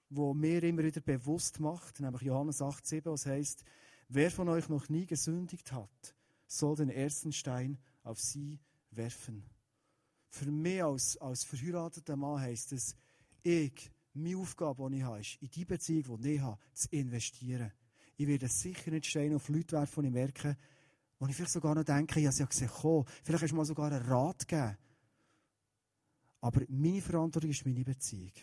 [0.10, 3.66] wo mir immer wieder bewusst macht, nämlich Johannes 8,7, was heißt,
[4.08, 6.16] wer von euch noch nie gesündigt hat,
[6.52, 8.60] soll den ersten Stein auf sie
[8.92, 9.44] werfen.
[10.30, 12.96] Für mich als, als verheirateter Mann heisst es,
[13.44, 17.72] ich, meine Aufgabe, die ich habe, ist, in die Beziehung, die ich habe, zu investieren.
[18.18, 20.58] Ich werde sicher nicht Steine auf Leute werfen, die ich merke,
[21.20, 23.56] wo ich vielleicht sogar noch denke, ich habe sie ja gesehen, komm, vielleicht hast du
[23.56, 24.78] mal sogar einen Rat gegeben.
[26.42, 28.34] Aber meine Verantwortung ist meine Beziehung.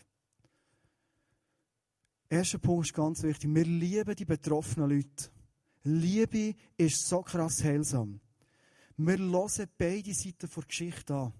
[2.30, 3.52] Erster Punkt ist ganz wichtig.
[3.52, 5.30] Wir lieben die betroffenen Leute.
[5.84, 8.20] Liebe ist so krass heilsam.
[8.96, 11.32] Wir hören beide Seiten der Geschichte an.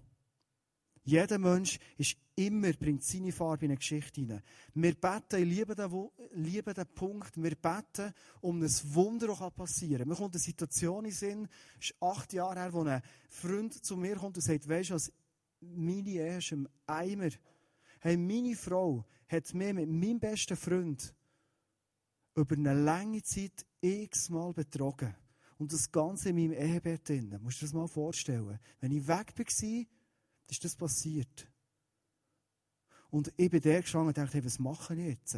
[1.03, 4.43] Jeder Mensch ist immer, bringt seine Farbe in eine Geschichte hinein.
[4.75, 10.07] Wir beten, ich liebe den, liebe den Punkt, wir beten, um ein Wunder auch passieren.
[10.07, 11.47] Mir kommt eine Situation in den Sinn,
[11.79, 14.93] es ist acht Jahre her, wo ein Freund zu mir kommt und sagt, weisst du
[14.95, 15.11] was,
[15.61, 17.29] meine Ehe ist im Eimer.
[17.99, 21.13] Hey, meine Frau hat mich mit meinem besten Freund
[22.35, 25.15] über eine lange Zeit x-mal betrogen.
[25.57, 27.37] Und das Ganze in meinem Ehebett drin.
[27.41, 28.59] Musst du dir das mal vorstellen.
[28.79, 29.85] Wenn ich weg war,
[30.47, 31.47] ist das passiert.
[33.09, 35.37] Und ich bin der gestanden und dachte, hey, was mache ich jetzt?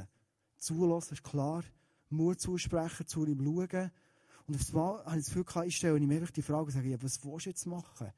[0.58, 1.64] Zulassen ist klar.
[2.10, 3.92] Mut zusprechen, zu ihm schauen.
[4.46, 7.02] Und auf einmal habe ich das Gefühl ich stelle ihm einfach die Frage sage, ja,
[7.02, 8.12] was willst du jetzt machen?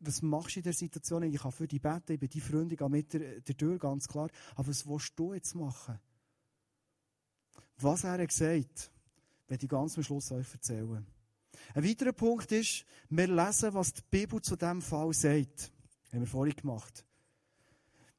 [0.00, 1.22] Was machst du in der Situation?
[1.24, 4.08] Ich kann für dich beten, ich bin die Freundin, gehe mit der, der Tür, ganz
[4.08, 4.30] klar.
[4.54, 5.98] Aber was willst du jetzt machen?
[7.78, 8.92] Was er hat gesagt,
[9.52, 11.06] werde ich ganz am Schluss euch erzählen.
[11.74, 15.70] Ein weiterer Punkt ist, wir lesen, was die Bibel zu diesem Fall sagt.
[16.10, 17.04] Haben wir vorhin gemacht.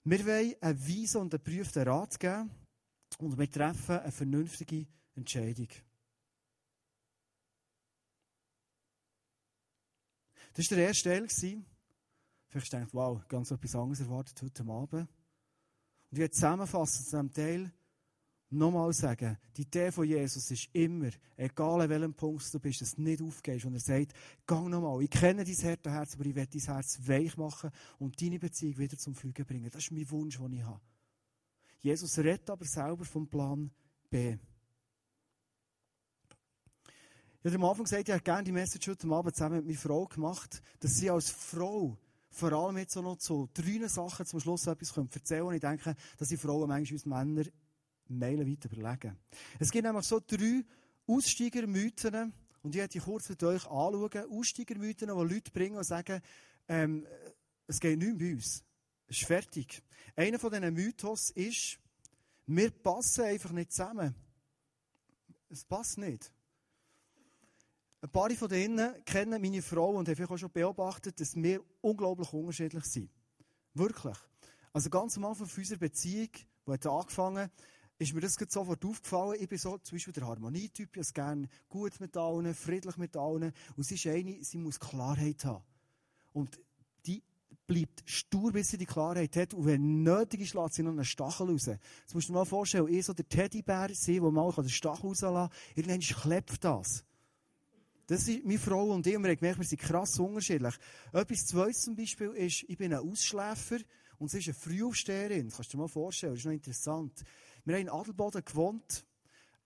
[0.03, 2.51] Wir wollen einen weisen und einen geprüften Rat geben
[3.17, 5.69] und wir treffen eine vernünftige Entscheidung.
[10.53, 11.65] Das war der erste Teil.
[12.49, 14.93] Vielleicht denkt wow, ganz etwas anderes erwartet heute Abend.
[14.93, 15.09] Und
[16.11, 17.73] ich werde zusammenfassen zu diesem Teil,
[18.53, 22.95] nochmal sagen, die Idee von Jesus ist immer, egal an welchem Punkt du bist, dass
[22.95, 24.13] du nicht aufgehst und er sagt,
[24.45, 28.39] gang nochmal, ich kenne dein Herz, aber ich werde dein Herz weich machen und deine
[28.39, 29.69] Beziehung wieder zum Fliegen bringen.
[29.71, 30.81] Das ist mein Wunsch, den ich habe.
[31.81, 33.69] Jesus redet aber selber vom Plan
[34.09, 34.37] B.
[37.45, 39.77] Ich habe am Anfang gesagt, ich hätte gerne die Message heute Abend zusammen mit meiner
[39.77, 41.97] Frau gemacht, dass sie als Frau
[42.29, 45.55] vor allem jetzt auch noch zu drei Sachen zum Schluss etwas erzählen können.
[45.55, 47.43] Ich denke, dass die Frauen manchmal uns Männer
[48.07, 49.17] meilenweit überlegen.
[49.59, 50.63] Es gibt nämlich so drei
[51.07, 54.31] Aussteigermythen, und ich werde die kurz mit euch anschauen.
[54.31, 56.21] Aussteigermythen, die Leute bringen und sagen,
[56.67, 57.05] ähm,
[57.67, 58.63] es geht nicht bei uns.
[59.07, 59.83] Es ist fertig.
[60.15, 61.79] Einer von diesen Mythos ist,
[62.45, 64.15] wir passen einfach nicht zusammen.
[65.49, 66.31] Es passt nicht.
[68.01, 72.33] Ein paar von denen kennen meine Frau und haben auch schon beobachtet, dass wir unglaublich
[72.33, 73.09] unterschiedlich sind.
[73.73, 74.17] Wirklich.
[74.73, 76.29] Also ganz am Anfang unserer Beziehung,
[76.67, 77.49] die hat angefangen,
[78.03, 79.37] ist mir das sofort aufgefallen.
[79.39, 83.53] Ich bin so zum Beispiel der Harmonietyp, ich gerne gut mit allen, friedlich mit allen.
[83.75, 85.63] Und sie ist eine, sie muss Klarheit haben.
[86.33, 86.59] Und
[87.05, 87.21] die
[87.67, 89.53] bleibt stur, bis sie die Klarheit hat.
[89.53, 91.65] Und wenn nötig ist, lässt sie noch einen Stachel raus.
[91.65, 95.07] Jetzt musst du dir mal vorstellen, ich so der Teddybär sein, der mal den Stachel
[95.07, 95.49] rauslassen kann.
[95.75, 97.03] Irgendwann klebt das.
[98.07, 99.15] Das ist meine Frau und ich.
[99.15, 100.75] Und wir haben gemerkt, wir sind krass unterschiedlich.
[101.13, 103.77] Etwas Zweites zum Beispiel ist, ich bin ein Ausschläfer
[104.23, 105.47] und sie ist eine Frühaufsteherin.
[105.47, 106.31] Das kannst du dir mal vorstellen.
[106.31, 107.23] Das ist noch interessant.
[107.65, 109.05] Wir haben in Adelboden gewohnt.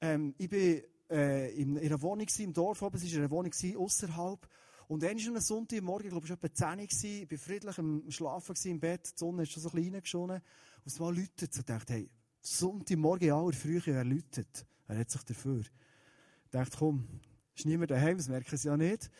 [0.02, 3.52] Ähm, ich bin äh, in, in einer Wohnung im Dorf, aber es war eine Wohnung
[3.54, 4.50] außerhalb.
[4.88, 7.78] Und dann war ein Sonntagmorgen, ich glaube, es war etwa 10 Uhr, ich war friedlich
[7.78, 10.38] am Schlafen im Bett, die Sonne ist schon so ein bisschen reingeschonen.
[10.38, 12.10] Und es mal läutet, so dachte, hey,
[12.42, 14.66] Sonntagmorgen in aller Frühe, er läutet.
[14.88, 15.60] Er hat sich dafür.
[15.60, 17.08] Ich dachte, komm,
[17.56, 19.12] ist niemand daheim, das merken sie ja nicht.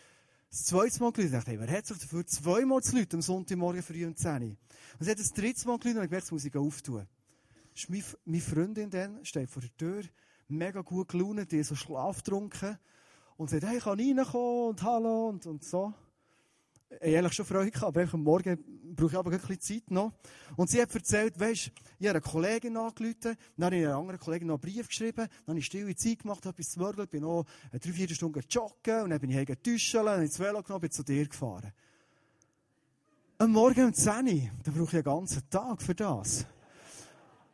[0.50, 4.06] Das zweite Mal gelitten, dachte, hey, wer hat sich dafür zweimal zu am Sonntagmorgen früh
[4.06, 4.50] um 10 Uhr?
[4.50, 4.58] Und
[5.00, 7.06] es hat das dritte Mal gelitten und ich gemerkt, das muss ich auftun.
[7.76, 10.04] Ist meine, meine Freundin dann, steht vor der Tür,
[10.48, 12.78] mega gut gelaunt, die so schlaftrunken
[13.36, 15.94] und sagt, hey, ich kann reinkommen und hallo und, und so.
[16.90, 18.58] Ich habe ehrlich schon Freude gehabt, aber am Morgen
[18.96, 20.14] brauche ich aber ein bisschen Zeit noch.
[20.56, 24.20] Und sie hat erzählt, weisst, ich habe eine Kollegin angerufen, dann habe ich einer anderen
[24.20, 27.22] Kollegin noch einen Brief geschrieben, dann habe ich stille Zeit gemacht, habe etwas zu bin
[27.22, 30.82] noch drei, vier Stunden joggen und dann bin ich heim duschen, und ins Velo genommen,
[30.82, 31.74] bin zu dir gefahren.
[33.40, 36.46] Am Morgen um 10 Uhr, da brauche ich einen ganzen Tag für das.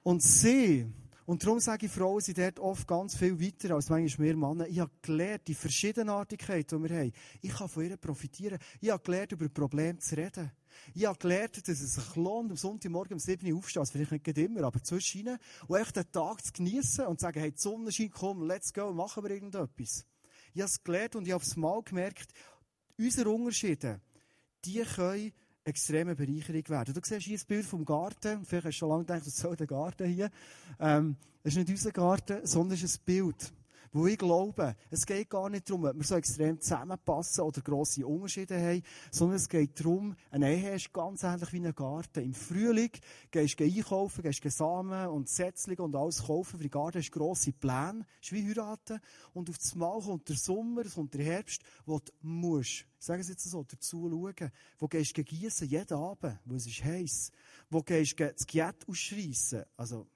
[0.03, 0.85] Und sie,
[1.25, 4.67] und darum sage ich, Frauen sind dort oft ganz viel weiter als manchmal mehr Männer.
[4.67, 7.13] Ich habe gelernt, die Verschiedenartigkeit, die wir haben.
[7.41, 8.59] Ich kann von ihr profitieren.
[8.81, 10.51] Ich habe gelernt, über Probleme zu reden.
[10.93, 13.81] Ich habe gelernt, dass es sich lohnt, am Sonntagmorgen um 7 Uhr aufzustehen.
[13.81, 17.39] Also vielleicht nicht immer, aber zwischen und echt den Tag zu genießen und zu sagen,
[17.39, 20.05] hey, die Sonne scheint, komm, let's go, machen wir irgendetwas.
[20.53, 22.33] Ich habe es gelernt und ich habe es mal gemerkt,
[22.97, 24.01] unsere Unterschiede,
[24.65, 25.31] die können
[25.65, 26.93] extreme Bereicherung werden.
[26.93, 28.43] Du siehst hier das Bild vom Garten.
[28.45, 30.29] Vielleicht hast du schon lange gedacht, das soll der Garten hier.
[30.79, 33.53] Ähm, das ist nicht unser Garten, sondern es ist ein Bild.
[33.95, 38.07] Wo ich glaube, es geht gar nicht darum, ob wir so extrem zusammenpassen oder grosse
[38.07, 42.23] Unterschiede haben, sondern es geht darum, eine Ehe ist ganz ähnlich wie ein Garten.
[42.23, 42.89] Im Frühling
[43.29, 47.11] gehst du einkaufen, gehst du Samen und Setzlinge und alles kaufen für den Garten, hast
[47.11, 48.99] grosse Pläne, ist wie heiraten.
[49.31, 53.33] Und auf das Mal kommt der Sommer, kommt der Herbst, wo du musst, sagen Sie
[53.33, 57.31] jetzt so, dazu schauen, wo gehst du gießen, jeden Abend, wo es ist heiß,
[57.69, 60.07] wo gehst du das Giet ausschreissen, also,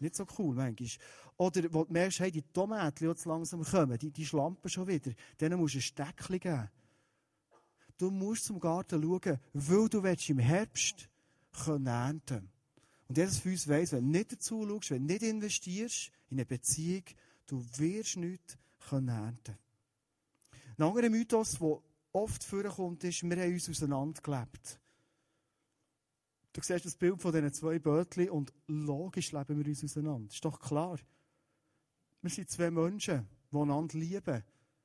[0.00, 0.88] nicht so cool, manchmal.
[1.36, 4.86] Oder, wo du merkst, hey, die Tomaten, die jetzt langsam kommen, die, die schlampen schon
[4.86, 6.70] wieder, denen musst du ein Steckchen geben.
[7.98, 11.08] Du musst zum Garten schauen, weil du willst im Herbst
[11.52, 12.50] können ernten
[13.08, 16.38] Und jedes von uns weiss, wenn du nicht dazu schaust, wenn du nicht investierst in
[16.38, 17.04] eine Beziehung,
[17.46, 19.56] du wirst nichts können ernten
[20.76, 21.78] Ein anderer Mythos, der
[22.12, 24.80] oft vorkommt, ist, wir haben uns auseinandergelebt.
[26.54, 30.32] Du siehst das Bild von diesen zwei Bötchen und logisch leben wir uns auseinander.
[30.32, 31.00] Ist doch klar.
[32.22, 34.44] Wir sind zwei Menschen, die einander lieben,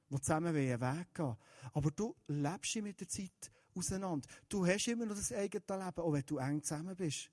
[0.10, 1.38] die zusammen einen Weg gehen
[1.74, 4.28] Aber du lebst mit der Zeit auseinander.
[4.50, 7.30] Du hast immer noch das eigene Leben, auch wenn du eng zusammen bist.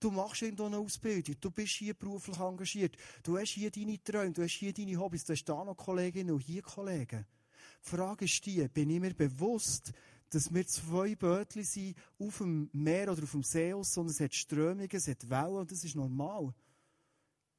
[0.00, 4.32] Du machst irgendwo eine Ausbildung, du bist hier beruflich engagiert, du hast hier deine Träume,
[4.32, 7.26] du hast hier deine Hobbys, du hast da noch Kolleginnen und hier Kollegen.
[7.84, 9.92] Die Frage ist die, bin ich mir bewusst,
[10.30, 14.34] dass wir zwei Bötchen sind auf dem Meer oder auf dem See sondern es hat
[14.34, 16.54] Strömungen, es hat Wellen und das ist normal.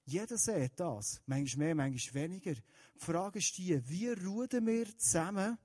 [0.06, 1.22] Jeder sieht das.
[1.26, 2.54] Manchmal mehr, manchmal weniger.
[2.54, 5.58] Die Frage ist die, wie ruden wir zusammen,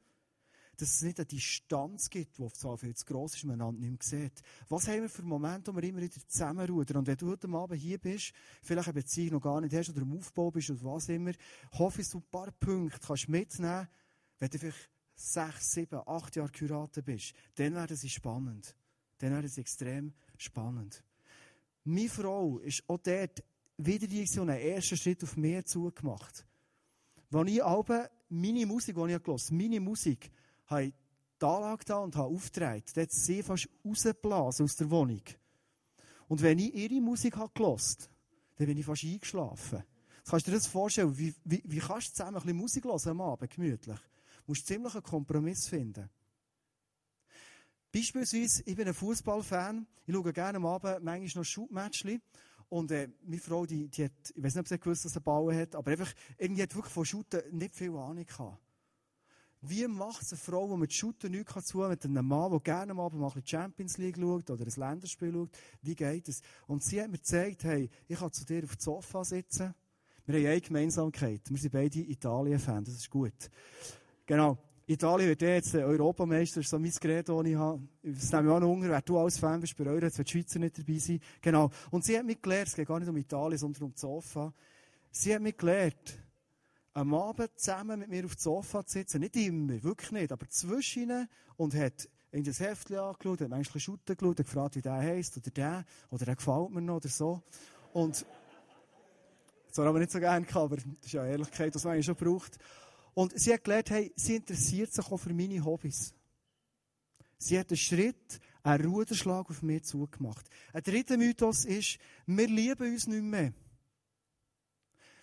[0.77, 3.99] dass es nicht eine Distanz gibt, die zwar viel zu gross ist man nicht mehr
[4.01, 4.43] sieht.
[4.69, 6.99] Was haben wir für Momente, wo wir immer wieder zusammenrudern?
[6.99, 10.03] Und wenn du heute Abend hier bist, vielleicht eine Beziehung noch gar nicht hast oder
[10.03, 11.33] im Aufbau bist oder was immer,
[11.73, 13.89] hoffe ich, dass du ein paar Punkte kannst mitnehmen,
[14.39, 18.77] wenn du vielleicht sechs, sieben, acht Jahre geheiratet bist, dann werden sie spannend.
[19.19, 21.03] Dann werden sie extrem spannend.
[21.85, 23.43] Meine Frau ist auch dort
[23.79, 26.47] wieder die so einen ersten Schritt auf mehr zugemacht.
[27.33, 30.31] Als ich aber meine Musik, die ich gehört meine Musik,
[30.67, 30.93] habe
[31.41, 35.23] die Anlage da und habe aufgetragen, da hat sie fast rausgeblasen aus der Wohnung.
[36.29, 37.53] Und wenn ich ihre Musik habe
[38.57, 39.85] dann bin ich fast eingeschlafen.
[40.19, 42.85] Jetzt kannst du dir das vorstellen, wie, wie, wie kannst du zusammen ein bisschen Musik
[42.85, 43.99] hören am Abend, gemütlich?
[44.47, 46.09] Musst ziemlich einen Kompromiss finden.
[47.93, 49.87] Beispielsweise, ich bin ein Fußballfan.
[50.07, 52.21] Ich schaue gerne am Abend manchmal noch Shootmatchli.
[52.69, 55.21] Und äh, meine Frau, die, die hat, ich weiß nicht, ob sie gewusst dass sie
[55.21, 58.61] bauen hat, aber einfach, irgendwie hat wirklich von Shooten nicht viel Ahnung gehabt.
[59.63, 62.61] Wie macht es eine Frau, die mit Shooten nichts kann tun, mit einem Mann, der
[62.61, 65.51] gerne mal ein Champions League schaut oder ein Länderspiel schaut?
[65.83, 66.43] Wie geht es?
[66.67, 69.75] Und sie hat mir gezeigt, hey, ich kann zu dir auf dem Sofa sitzen.
[70.27, 71.43] Wir haben eine Gemeinsamkeit.
[71.49, 73.51] Wir sind beide Italien-Fans, das ist gut.
[74.27, 74.59] Genau.
[74.89, 77.81] Italien wird jetzt Europameister, das ist so mein Gerät, das ich habe.
[78.03, 80.29] Das nehme ich auch noch unter, wer du als Fan bist bei Euro, jetzt wird
[80.29, 81.21] die Schweizer nicht dabei sein.
[81.41, 81.71] Genau.
[81.91, 84.53] Und sie hat mich gelehrt, es geht gar nicht um Italien, sondern um das Sofa.
[85.11, 86.19] Sie hat mich gelehrt,
[86.93, 89.21] am Abend zusammen mit mir auf dem Sofa zu sitzen.
[89.21, 94.17] Nicht immer, wirklich nicht, aber zwischen und hat in das Heftchen angeschaut, hat manchmal Schutten
[94.17, 97.43] geschaut, hat gefragt, wie der heisst, oder der, oder der gefällt mir noch, oder so.
[97.93, 98.25] Und,
[99.69, 102.59] das war aber nicht so gerne, aber das ist ja Ehrlichkeit, was man schon braucht.
[103.17, 106.13] Und sie hat gelernt, hey, sie interessiert sich auch für meine Hobbys.
[107.39, 110.47] Sie hat einen Schritt, einen Ruderschlag auf mir zugemacht.
[110.75, 113.55] Ein dritter Mythos ist, wir lieben uns nicht mehr.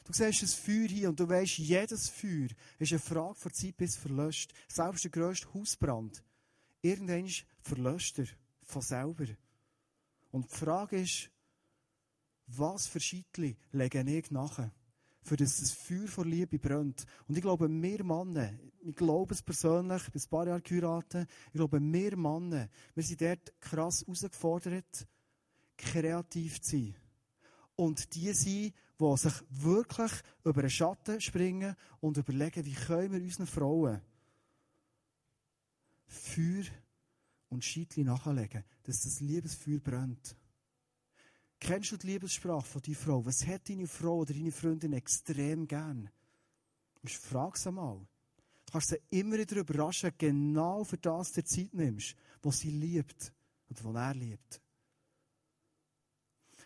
[0.06, 2.48] Du siehst ein Feuer hier und du weißt, jedes Feuer
[2.80, 4.52] ist eine Frage von Zeit, bis verlöscht.
[4.68, 6.24] Selbst der grösste Hausbrand.
[6.82, 8.28] Irgendwann verlöscht er
[8.64, 9.28] von selber.
[10.32, 11.30] Und die Frage ist,
[12.48, 14.72] was für Scheitli lege ich nachher?
[15.24, 17.06] Für das das Feuer vor Liebe brennt.
[17.28, 21.30] Und ich glaube, wir Männer, ich glaube es persönlich, ich bin ein paar Jahre geheiratet,
[21.48, 25.08] ich glaube, wir Männer, wir sind dort krass herausgefordert,
[25.78, 26.96] kreativ zu sein.
[27.76, 30.12] Und die sein, die sich wirklich
[30.44, 34.02] über den Schatten springen und überlegen, wie können wir unseren Frauen
[36.06, 36.66] Feuer
[37.50, 40.36] und Scheitli nachlegen, dass das Liebesfeuer brennt.
[41.64, 43.26] Kennst du die Liebessprache von deiner Frau?
[43.26, 46.10] Was hat deine Frau oder deine Freundin extrem gern?
[47.06, 48.06] Frag sie mal.
[48.66, 53.32] Du kannst sie immer wieder überraschen, genau für das du Zeit nimmst, was sie liebt
[53.70, 54.62] oder was er liebt.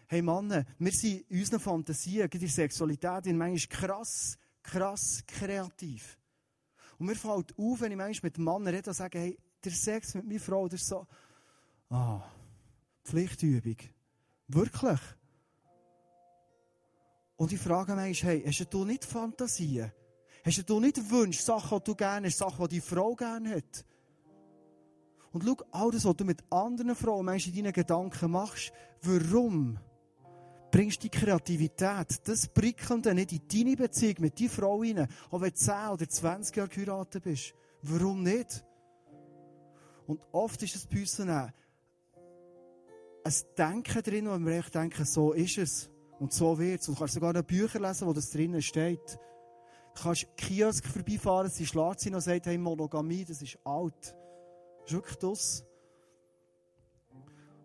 [0.08, 6.18] Hey Männer, wir sind in unseren Fantasien, in der Sexualität, in manchmal krass, krass kreativ.
[6.98, 10.16] Und mir fällt auf, wenn ich manchmal mit Männern rede und sage, hey, der Sex
[10.16, 11.06] mit meiner Frau, das ist so,
[11.90, 12.28] ah,
[13.04, 13.78] Pflichtübung.
[14.48, 15.00] Wirklich.
[17.36, 19.92] Und ich frage mich, hey, hast du nicht Fantasien?
[20.44, 23.86] Hast du nicht Wünsche, Sachen, die du gerne hast, Sachen, die deine Frau gerne hat?
[25.32, 29.78] Und schau, all das, was du mit anderen Frauen Menschen in deinen Gedanken machst, warum
[30.72, 35.42] bringst du die Kreativität, das Prickelnde nicht in deine Beziehung mit deiner Frau rein, auch
[35.42, 37.54] wenn du 10 oder 20 Jahre geheiratet bist?
[37.84, 38.64] Warum nicht?
[40.08, 41.20] Und oft ist es bei uns
[43.28, 45.90] ein Denken drin, wo wir echt denken, so ist es.
[46.20, 46.88] Und so wird es.
[46.88, 49.20] Und du kannst sogar noch Bücher lesen, wo das drinnen steht.
[49.96, 54.16] Du kannst Kiosk vorbeifahren, sie schlägt sie und sagt, hey, Monogamie, das ist alt.
[54.82, 55.66] Das ist wirklich das.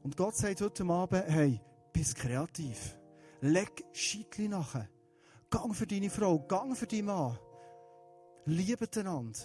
[0.02, 1.60] Und Gott sagt heute Abend, hey,
[1.92, 2.98] bist kreativ.
[3.40, 4.88] Leg Scheitli nachher.
[5.50, 7.38] Gang für deine Frau, gang für deinen Mann.
[8.46, 9.38] Liebet einander.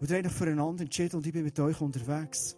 [0.00, 2.56] Und ihr habt füreinander entschieden und ich bin mit euch unterwegs.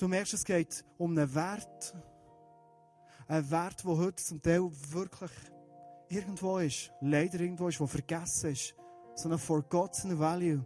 [0.00, 1.94] Du merkst, es geht um einen Wert.
[3.28, 5.30] Ein Wert, der heute zum Teil wirklich
[6.08, 6.90] irgendwo ist.
[7.02, 8.74] Leider irgendwo ist, der vergessen ist.
[9.14, 10.64] So ein forgotten value.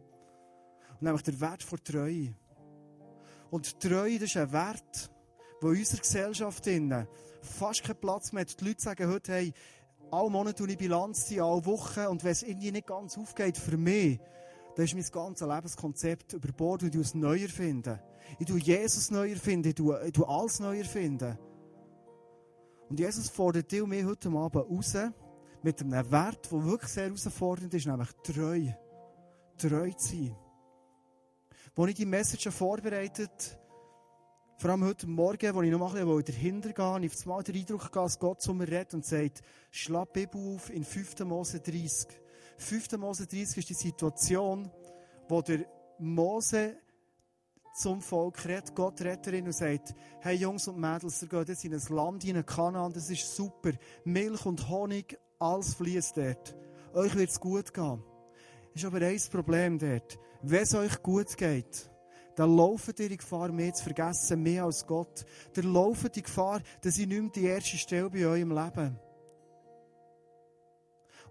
[0.92, 2.32] Und nämlich der Wert von Treue.
[3.50, 5.10] Und Treue, das ist ein Wert,
[5.60, 6.68] der in unserer Gesellschaft
[7.42, 8.60] fast keinen Platz mehr hat.
[8.60, 9.52] Die Leute sagen heute, hey,
[10.12, 12.06] alle Monate tue ich Bilanz alle Wochen.
[12.06, 14.20] Und wenn es irgendwie nicht ganz aufgeht für mich,
[14.76, 17.98] dann ist mein ganzes Lebenskonzept über Bord und ich es neu erfinden.
[18.38, 19.68] Ich tue Jesus neu erfinden.
[19.68, 21.38] Ich tue, ich tue alles neu erfinden.
[22.88, 24.96] Und Jesus fordert dich und mich heute Abend raus
[25.62, 28.66] mit einem Wert, der wirklich sehr herausfordernd ist, nämlich treu.
[29.56, 30.36] Treu zu sein.
[31.76, 33.58] Als ich die Message vorbereitet
[34.56, 37.56] vor allem heute Morgen, wo ich noch ein bisschen dahinter gehe, habe ich mal den
[37.56, 41.18] Eindruck gehabt, dass Gott zu mir redet und sagt, schlag die Bibel auf in 5.
[41.20, 42.08] Mose 30.
[42.56, 42.92] 5.
[42.92, 44.70] Mose 30 ist die Situation,
[45.28, 45.66] wo der
[45.98, 46.76] Mose
[47.74, 51.74] zum Volk redet, Gott redet und sagt, hey Jungs und Mädels, ihr geht jetzt in
[51.74, 53.72] ein Land, in Kanaan, das ist super.
[54.04, 56.56] Milch und Honig, alles fließt dort.
[56.94, 58.02] Euch wird es gut gehen.
[58.74, 60.18] Ist aber ein Problem dort.
[60.42, 61.90] Wenn es euch gut geht,
[62.36, 65.24] dann laufen ihr die Gefahr, mehr zu vergessen, mehr als Gott.
[65.54, 68.98] Dann laufen die Gefahr, dass ich nicht mehr die erste Stelle bei euch im Leben.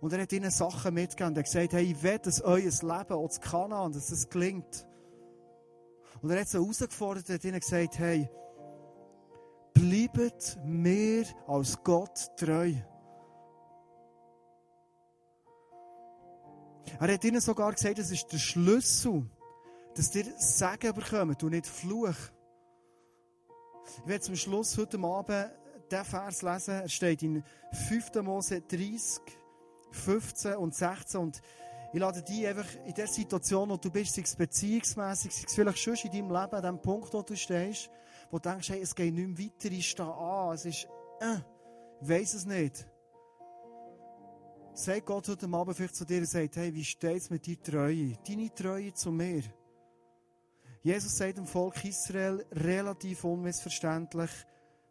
[0.02, 1.36] Und er hat ihnen Sachen mitgegeben.
[1.36, 4.86] Er hat gesagt, hey, ich will, dass euer Leben, auch das Kanaan, dass es gelingt.
[6.24, 8.30] Und er hat sie herausgefordert, er hat ihnen gesagt, hey,
[9.74, 12.74] bleibt mir als Gott treu.
[16.98, 19.30] Er hat ihnen sogar gesagt, das ist der Schlüssel,
[19.96, 22.16] dass ihr Segen bekommt und nicht Fluch.
[23.98, 25.52] Ich werde zum Schluss heute Abend
[25.92, 26.74] diesen Vers lesen.
[26.76, 27.44] Er steht in
[27.90, 28.24] 5.
[28.24, 29.22] Mose 30,
[29.92, 31.20] 15 und 16.
[31.20, 31.42] Und
[31.94, 35.54] ich lade dich einfach in der Situation, wo du bist, sei es beziehungsmässig, sei es
[35.54, 37.90] vielleicht schon in deinem Leben, an dem Punkt, wo du stehst,
[38.32, 40.88] wo du denkst, hey, es geht nicht mehr weiter, ich stehe an, es ist,
[41.20, 41.38] äh,
[42.02, 42.88] ich weiss es nicht.
[44.74, 47.62] sagt Gott heute Abend vielleicht zu dir und sagt, hey, wie steht es mit deiner
[47.62, 48.18] Treue?
[48.28, 49.44] Deine Treue zu mir.
[50.82, 54.32] Jesus sagt dem Volk Israel relativ unmissverständlich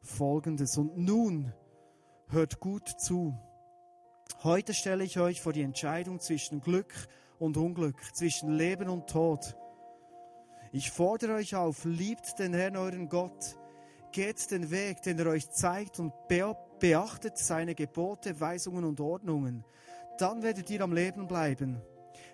[0.01, 0.79] Folgendes.
[0.79, 1.53] Und nun
[2.29, 3.37] hört gut zu.
[4.43, 6.93] Heute stelle ich euch vor die Entscheidung zwischen Glück
[7.39, 9.57] und Unglück, zwischen Leben und Tod.
[10.73, 13.57] Ich fordere euch auf, liebt den Herrn euren Gott,
[14.11, 19.65] geht den Weg, den er euch zeigt und beachtet seine Gebote, Weisungen und Ordnungen.
[20.19, 21.81] Dann werdet ihr am Leben bleiben.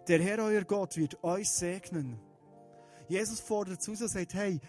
[0.06, 2.18] Der Herr euer Gott wird euch segnen.
[3.08, 4.60] Jesus fordert zu und sagt, hey,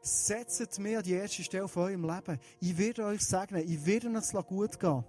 [0.00, 2.38] setzt mir an die erste Stelle von eurem Leben.
[2.60, 5.04] Ich werde euch segnen, ich werde es gut gehen.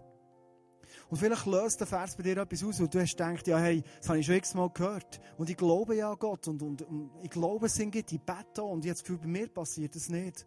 [1.09, 3.83] Und vielleicht löst der Vers bei dir etwas aus und du hast gedacht, ja, hey,
[3.99, 5.19] das habe ich schon x-mal gehört.
[5.37, 8.63] Und ich glaube ja an Gott und, und, und ich glaube, es sind die Bette
[8.63, 10.45] und jetzt für bei mir passiert das nicht.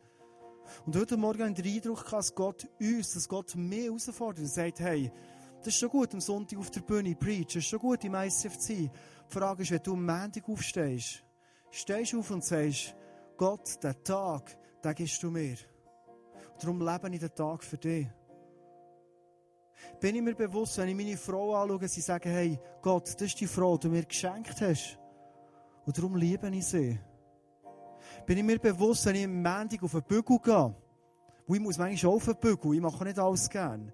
[0.85, 4.51] Und heute Morgen habe ich den Eindruck, dass Gott uns, dass Gott mehr herausfordert und
[4.51, 5.11] sagt, hey,
[5.59, 8.15] das ist schon gut am Sonntag auf der Bühne preach, das ist schon gut im
[8.15, 8.69] ICFC.
[8.69, 8.91] Die
[9.29, 11.25] Frage ist, wenn du am Montag aufstehst,
[11.71, 12.95] stehst du auf und sagst,
[13.37, 15.57] Gott, den Tag, den gibst du mir.
[16.61, 18.09] Darum lebe ich den Tag für dich.
[20.01, 23.41] Bin ich mir bewusst, wenn ich meine Frau anschaue, sie sagen, hey, Gott, das ist
[23.41, 24.99] die Frau, die du mir geschenkt hast.
[25.85, 26.99] Und darum liebe ich sie.
[28.27, 30.75] Bin ich mir bewusst, wenn ich am Montag auf den Bügel gehe,
[31.47, 33.93] wo ich muss manchmal auf den Bügel, ich mache nicht alles gern.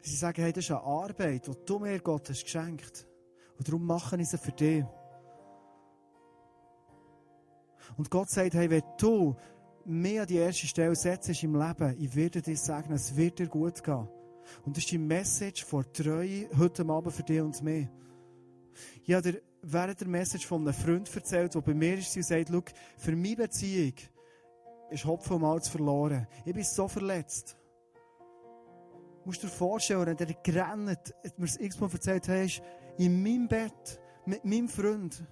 [0.00, 3.06] Sie sagen, hey, das ist eine Arbeit, die du mir Gott hast geschenkt.
[3.58, 4.84] Und darum mache ich sie für dich.
[7.96, 9.36] Und Gott sagt, hey, wenn du
[9.84, 13.48] mehr an die erste Stelle setzt im Leben, ich werde dir sagen, es wird dir
[13.48, 14.08] gut gehen.
[14.64, 17.88] Und das ist die Message von Treue heute Abend für dich und mich.
[19.04, 22.24] Ich habe dir während der Message von einem Freund erzählt, der bei mir ist und
[22.24, 22.62] sagt, schau,
[22.98, 23.94] für meine Beziehung
[24.90, 26.26] ist Hopfen und Malz verloren.
[26.44, 27.56] Ich bin so verletzt.
[29.22, 32.62] Du musst dir vorstellen, wenn der gerannt, hat mir das x-mal erzählt hast,
[32.98, 35.24] in meinem Bett, mit meinem Freund.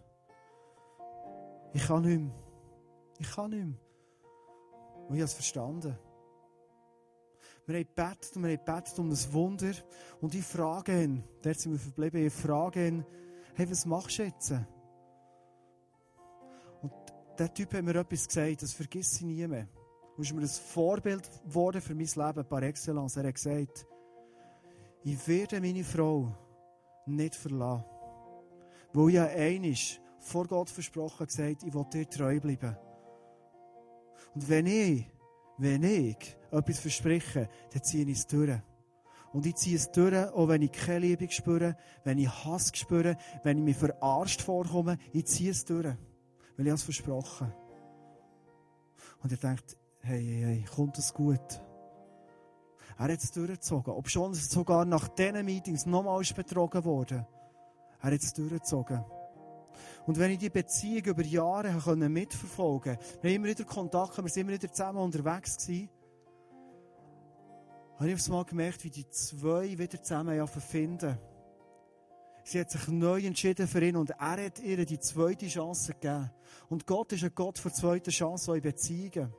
[1.74, 2.34] Ich kann nicht mehr.
[3.18, 3.78] Ich kann nicht mehr.
[5.08, 5.98] Und ich habe es verstanden.
[7.66, 9.72] Wir haben gebetet und wir haben gebetet um das Wunder.
[10.20, 13.04] Und ich frage ihn, dort sind wir verblieben, ich frage ihn,
[13.54, 14.52] hey, was machst du jetzt?
[16.82, 16.92] Und
[17.38, 19.68] der Typ hat mir etwas gesagt, das vergiss ich nie mehr.
[20.16, 23.16] Und ist mir ein Vorbild geworden für mein Leben par excellence.
[23.16, 23.86] Er hat gesagt,
[25.04, 26.34] ich werde meine Frau
[27.06, 27.84] nicht verlassen.
[28.92, 32.76] Weil ich ja einisch vor Gott versprochen gesagt, ich will dir treu bleiben.
[34.34, 35.06] Und wenn ich,
[35.58, 38.58] wenn ich etwas verspreche, dann ziehe ich es durch.
[39.32, 43.16] Und ich ziehe es durch, auch wenn ich keine Liebe spüre, wenn ich Hass spüre,
[43.42, 45.96] wenn ich mich verarscht vorkomme, ich ziehe es durch.
[46.56, 47.52] Weil ich es versprochen
[49.22, 51.62] Und er denkt, hey, hey, hey, kommt es gut?
[52.98, 53.94] Er hat es durchgezogen.
[53.94, 57.26] Ob schon sogar nach diesen Meetings nochmals betrogen wurde.
[58.00, 59.02] Er hat es durchgezogen.
[60.06, 64.28] Und wenn ich die Beziehung über Jahre mitverfolgen konnte, wir haben immer wieder Kontakt, wir
[64.28, 65.88] sind immer wieder zusammen unterwegs gewesen,
[67.96, 71.18] habe ich aufs Mal gemerkt, wie die zwei wieder zusammen finden.
[72.44, 76.30] Sie hat sich neu entschieden für ihn und er hat ihr die zweite Chance gegeben.
[76.68, 79.32] Und Gott ist ein Gott für zweite Chance in Beziehungen.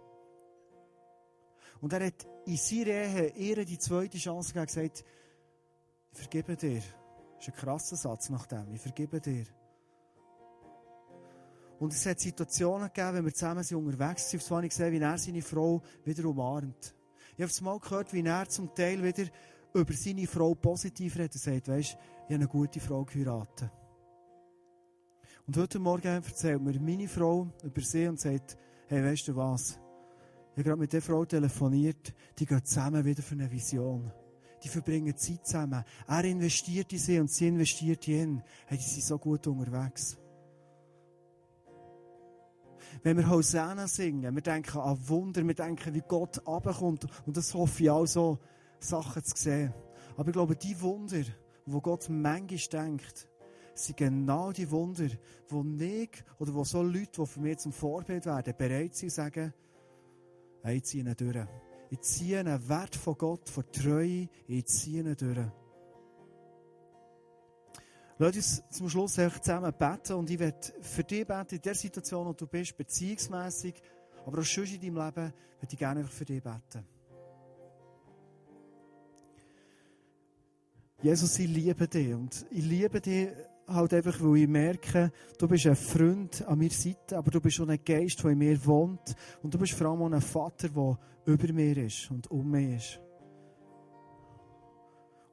[1.81, 5.03] Und er hat in seiner Ehe ihr die zweite Chance gegeben und gesagt,
[6.13, 6.81] ich vergebe dir.
[7.35, 8.71] Das ist ein krasser Satz nach dem.
[8.73, 9.45] Ich vergebe dir.
[11.83, 14.99] Und es hat Situationen gegeben, wenn wir zusammen sind unterwegs sind, auf ich gesehen, wie
[14.99, 16.95] er seine Frau wieder umarmt.
[17.35, 19.25] Ich habe mal gehört, wie er zum Teil wieder
[19.73, 23.69] über seine Frau positiv redet und sagt, weisst, ich habe eine gute Frau geheiratet.
[25.45, 28.57] Und heute Morgen erzählt mir meine Frau über sie und sagt,
[28.87, 29.71] hey, weißt du was?
[29.71, 34.09] Ich habe gerade mit der Frau telefoniert, die geht zusammen wieder für eine Vision.
[34.63, 35.83] Die verbringen Zeit zusammen.
[36.07, 38.43] Er investiert in sie und sie investiert in ihn.
[38.67, 40.17] Hey, die sind so gut unterwegs.
[43.03, 47.05] Wenn wir Hosanna singen, wir denken an Wunder, wir denken, wie Gott abkommt.
[47.25, 48.39] Und das hoffe ich auch so,
[48.79, 49.73] Sachen zu sehen.
[50.15, 51.23] Aber ich glaube, die Wunder,
[51.65, 53.27] wo Gott manchmal denkt,
[53.75, 55.09] sind genau die Wunder,
[55.49, 59.53] wo ich oder wo so Leute, die für mich zum Vorbild werden, bereit sind sagen,
[60.61, 61.47] hey, ich ziehe ihn durch.
[61.89, 65.47] Ich ziehe einen Wert von Gott, von Treue, ich ziehe ihn durch.
[68.19, 72.27] Lass uns zum Schluss zusammen beten und ich werde für dich beten, in der Situation,
[72.27, 73.75] wo du bist, beziehungsmässig,
[74.25, 76.85] aber auch schon in deinem Leben, würde ich gerne für dich beten.
[81.01, 83.29] Jesus, ich liebe dich und ich liebe dich
[83.67, 87.59] halt einfach, weil ich merke, du bist ein Freund an meiner Seite, aber du bist
[87.59, 90.69] auch ein Geist, der in mir wohnt und du bist vor allem auch ein Vater,
[90.69, 92.99] der über mir ist und um mich ist.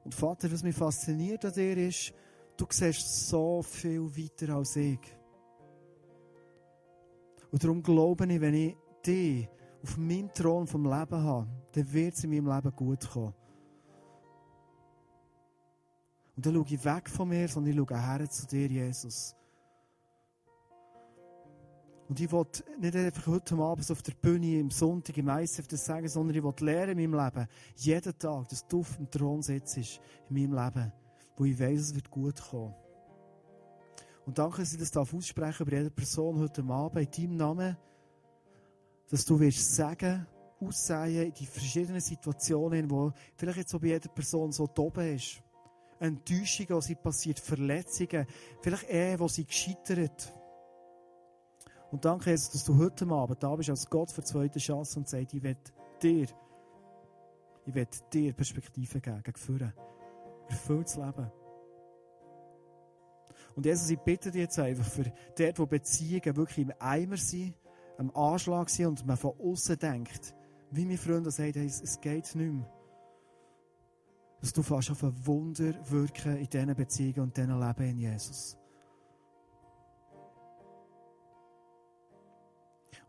[0.03, 2.13] Und Vater, was mich fasziniert an dir ist,
[2.61, 4.99] du siehst so viel weiter als ich.
[7.51, 9.49] Und darum glaube ich, wenn ich dich
[9.83, 13.33] auf meinem Thron vom Leben habe, dann wird es in meinem Leben gut kommen.
[16.35, 19.35] Und dann schaue ich weg von mir, sondern ich schaue her zu dir, Jesus.
[22.07, 22.45] Und ich will
[22.79, 26.43] nicht einfach heute Abend auf der Bühne, im Sonntag, im ICF das sagen, sondern ich
[26.43, 29.85] will lernen in meinem Leben, jeden Tag, dass du auf dem Thron sitzt in
[30.29, 30.91] meinem Leben,
[31.37, 32.73] wo ich weiß, es wird gut kommen.
[34.25, 37.77] Und danke, dass ich das aussprechen bei jeder Person heute Abend in deinem Namen,
[39.09, 40.25] dass du wirst sagen,
[40.59, 45.41] aussehen in die verschiedenen Situationen, wo vielleicht jetzt so bei jeder Person so oben ist.
[45.99, 48.25] Enttäuschungen, die passiert, Verletzungen,
[48.61, 50.33] vielleicht Ehen, wo sie gescheitert
[51.91, 54.99] und danke, Jesus, dass du heute Abend da bist als Gott für die zweite Chance
[54.99, 55.57] und sagst, ich will
[56.01, 56.27] dir,
[57.65, 59.73] ich will dir Perspektive geben, gegen.
[60.51, 61.31] Erfülltes Leben.
[63.55, 67.55] Und Jesus, ich bitte dich jetzt einfach für dort, wo Beziehungen wirklich im Eimer sind,
[67.97, 70.33] am Anschlag sind und man von außen denkt,
[70.71, 72.69] wie mein Freund sagt, es, geht nicht mehr.
[74.39, 78.57] Dass du fast auf ein Wunder wirken in diesen Beziehungen und diesen Leben in Jesus.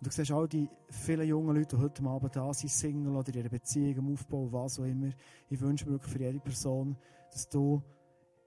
[0.01, 3.33] Und du siehst all die vielen jungen Leute, die heute Abend da sind, Single oder
[3.33, 5.11] ihre Beziehung am Aufbau, was auch immer.
[5.49, 6.97] Ich wünsche mir wirklich für jede Person,
[7.33, 7.83] dass du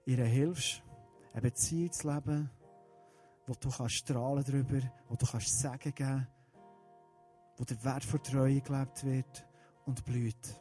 [0.04, 0.82] ihr hilfst,
[1.32, 2.50] eine Beziehung zu leben,
[3.46, 6.26] wo du kannst strahlen darüber, wo du kannst Sagen geben,
[7.56, 9.46] wo der Wert von Treue gelebt wird
[9.84, 10.60] und blüht.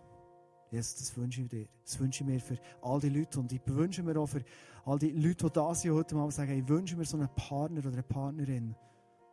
[0.72, 1.68] Jesus, das wünsche ich dir.
[1.84, 3.40] Das wünsche ich mir für all die Leute.
[3.40, 4.44] Und ich wünsche mir auch für
[4.86, 7.80] all die Leute, die da sind heute Abend sagen, ich wünsche mir so einen Partner
[7.80, 8.76] oder eine Partnerin.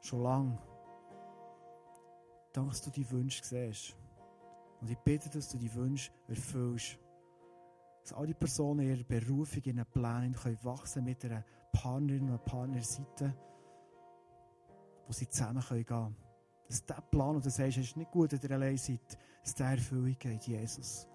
[0.01, 0.59] Schon lange.
[2.53, 3.97] Danke, dass du die Wünsche siehst.
[4.81, 6.99] Und ich bitte, dass du die Wünsche erfüllst.
[8.03, 12.45] Dass alle Personen in ihrer Berufung, in ihren Plänen können wachsen mit einer Partnerin und
[12.45, 13.35] Partnerseite,
[15.07, 16.17] wo sie zusammen gehen können.
[16.69, 19.01] Dass der Plan, und du sagst, es ist nicht gut, dass ihr allein seid,
[19.43, 21.07] dass der Erfüllung geht, Jesus.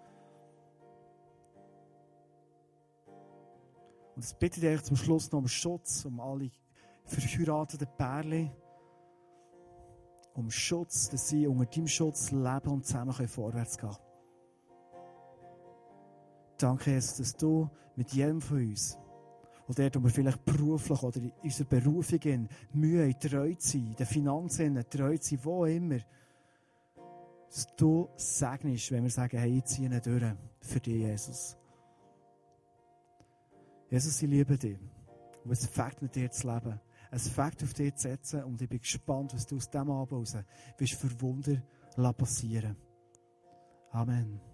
[4.16, 6.50] Und das bitte ich euch zum Schluss noch um Schutz, um alle
[7.06, 8.52] verheirateten Pärchen
[10.34, 14.07] um Schutz, dass sie unter deinem Schutz leben und zusammen vorwärts gehen können.
[16.58, 18.98] Danke, Jesus, dass du mit jedem von uns,
[19.68, 23.88] oder dort, wo wir vielleicht beruflich oder in unserer Berufung in Mühe, treu zu sein,
[23.88, 26.00] in den Finanzen treu zu sein, wo immer,
[27.48, 30.24] dass du segnest, wenn wir sagen, hey, ich ziehe nicht durch
[30.62, 31.58] für dich, Jesus.
[33.90, 34.78] Jesus, ich liebe dich.
[35.44, 36.80] Und es fängt mit dir zu leben
[37.12, 40.12] ein Fakt auf dich zu setzen und ich bin gespannt, was du aus diesem Abend
[40.12, 40.38] raus
[40.78, 41.62] wirst für Wunder
[42.14, 42.76] passieren
[43.92, 44.47] Amen.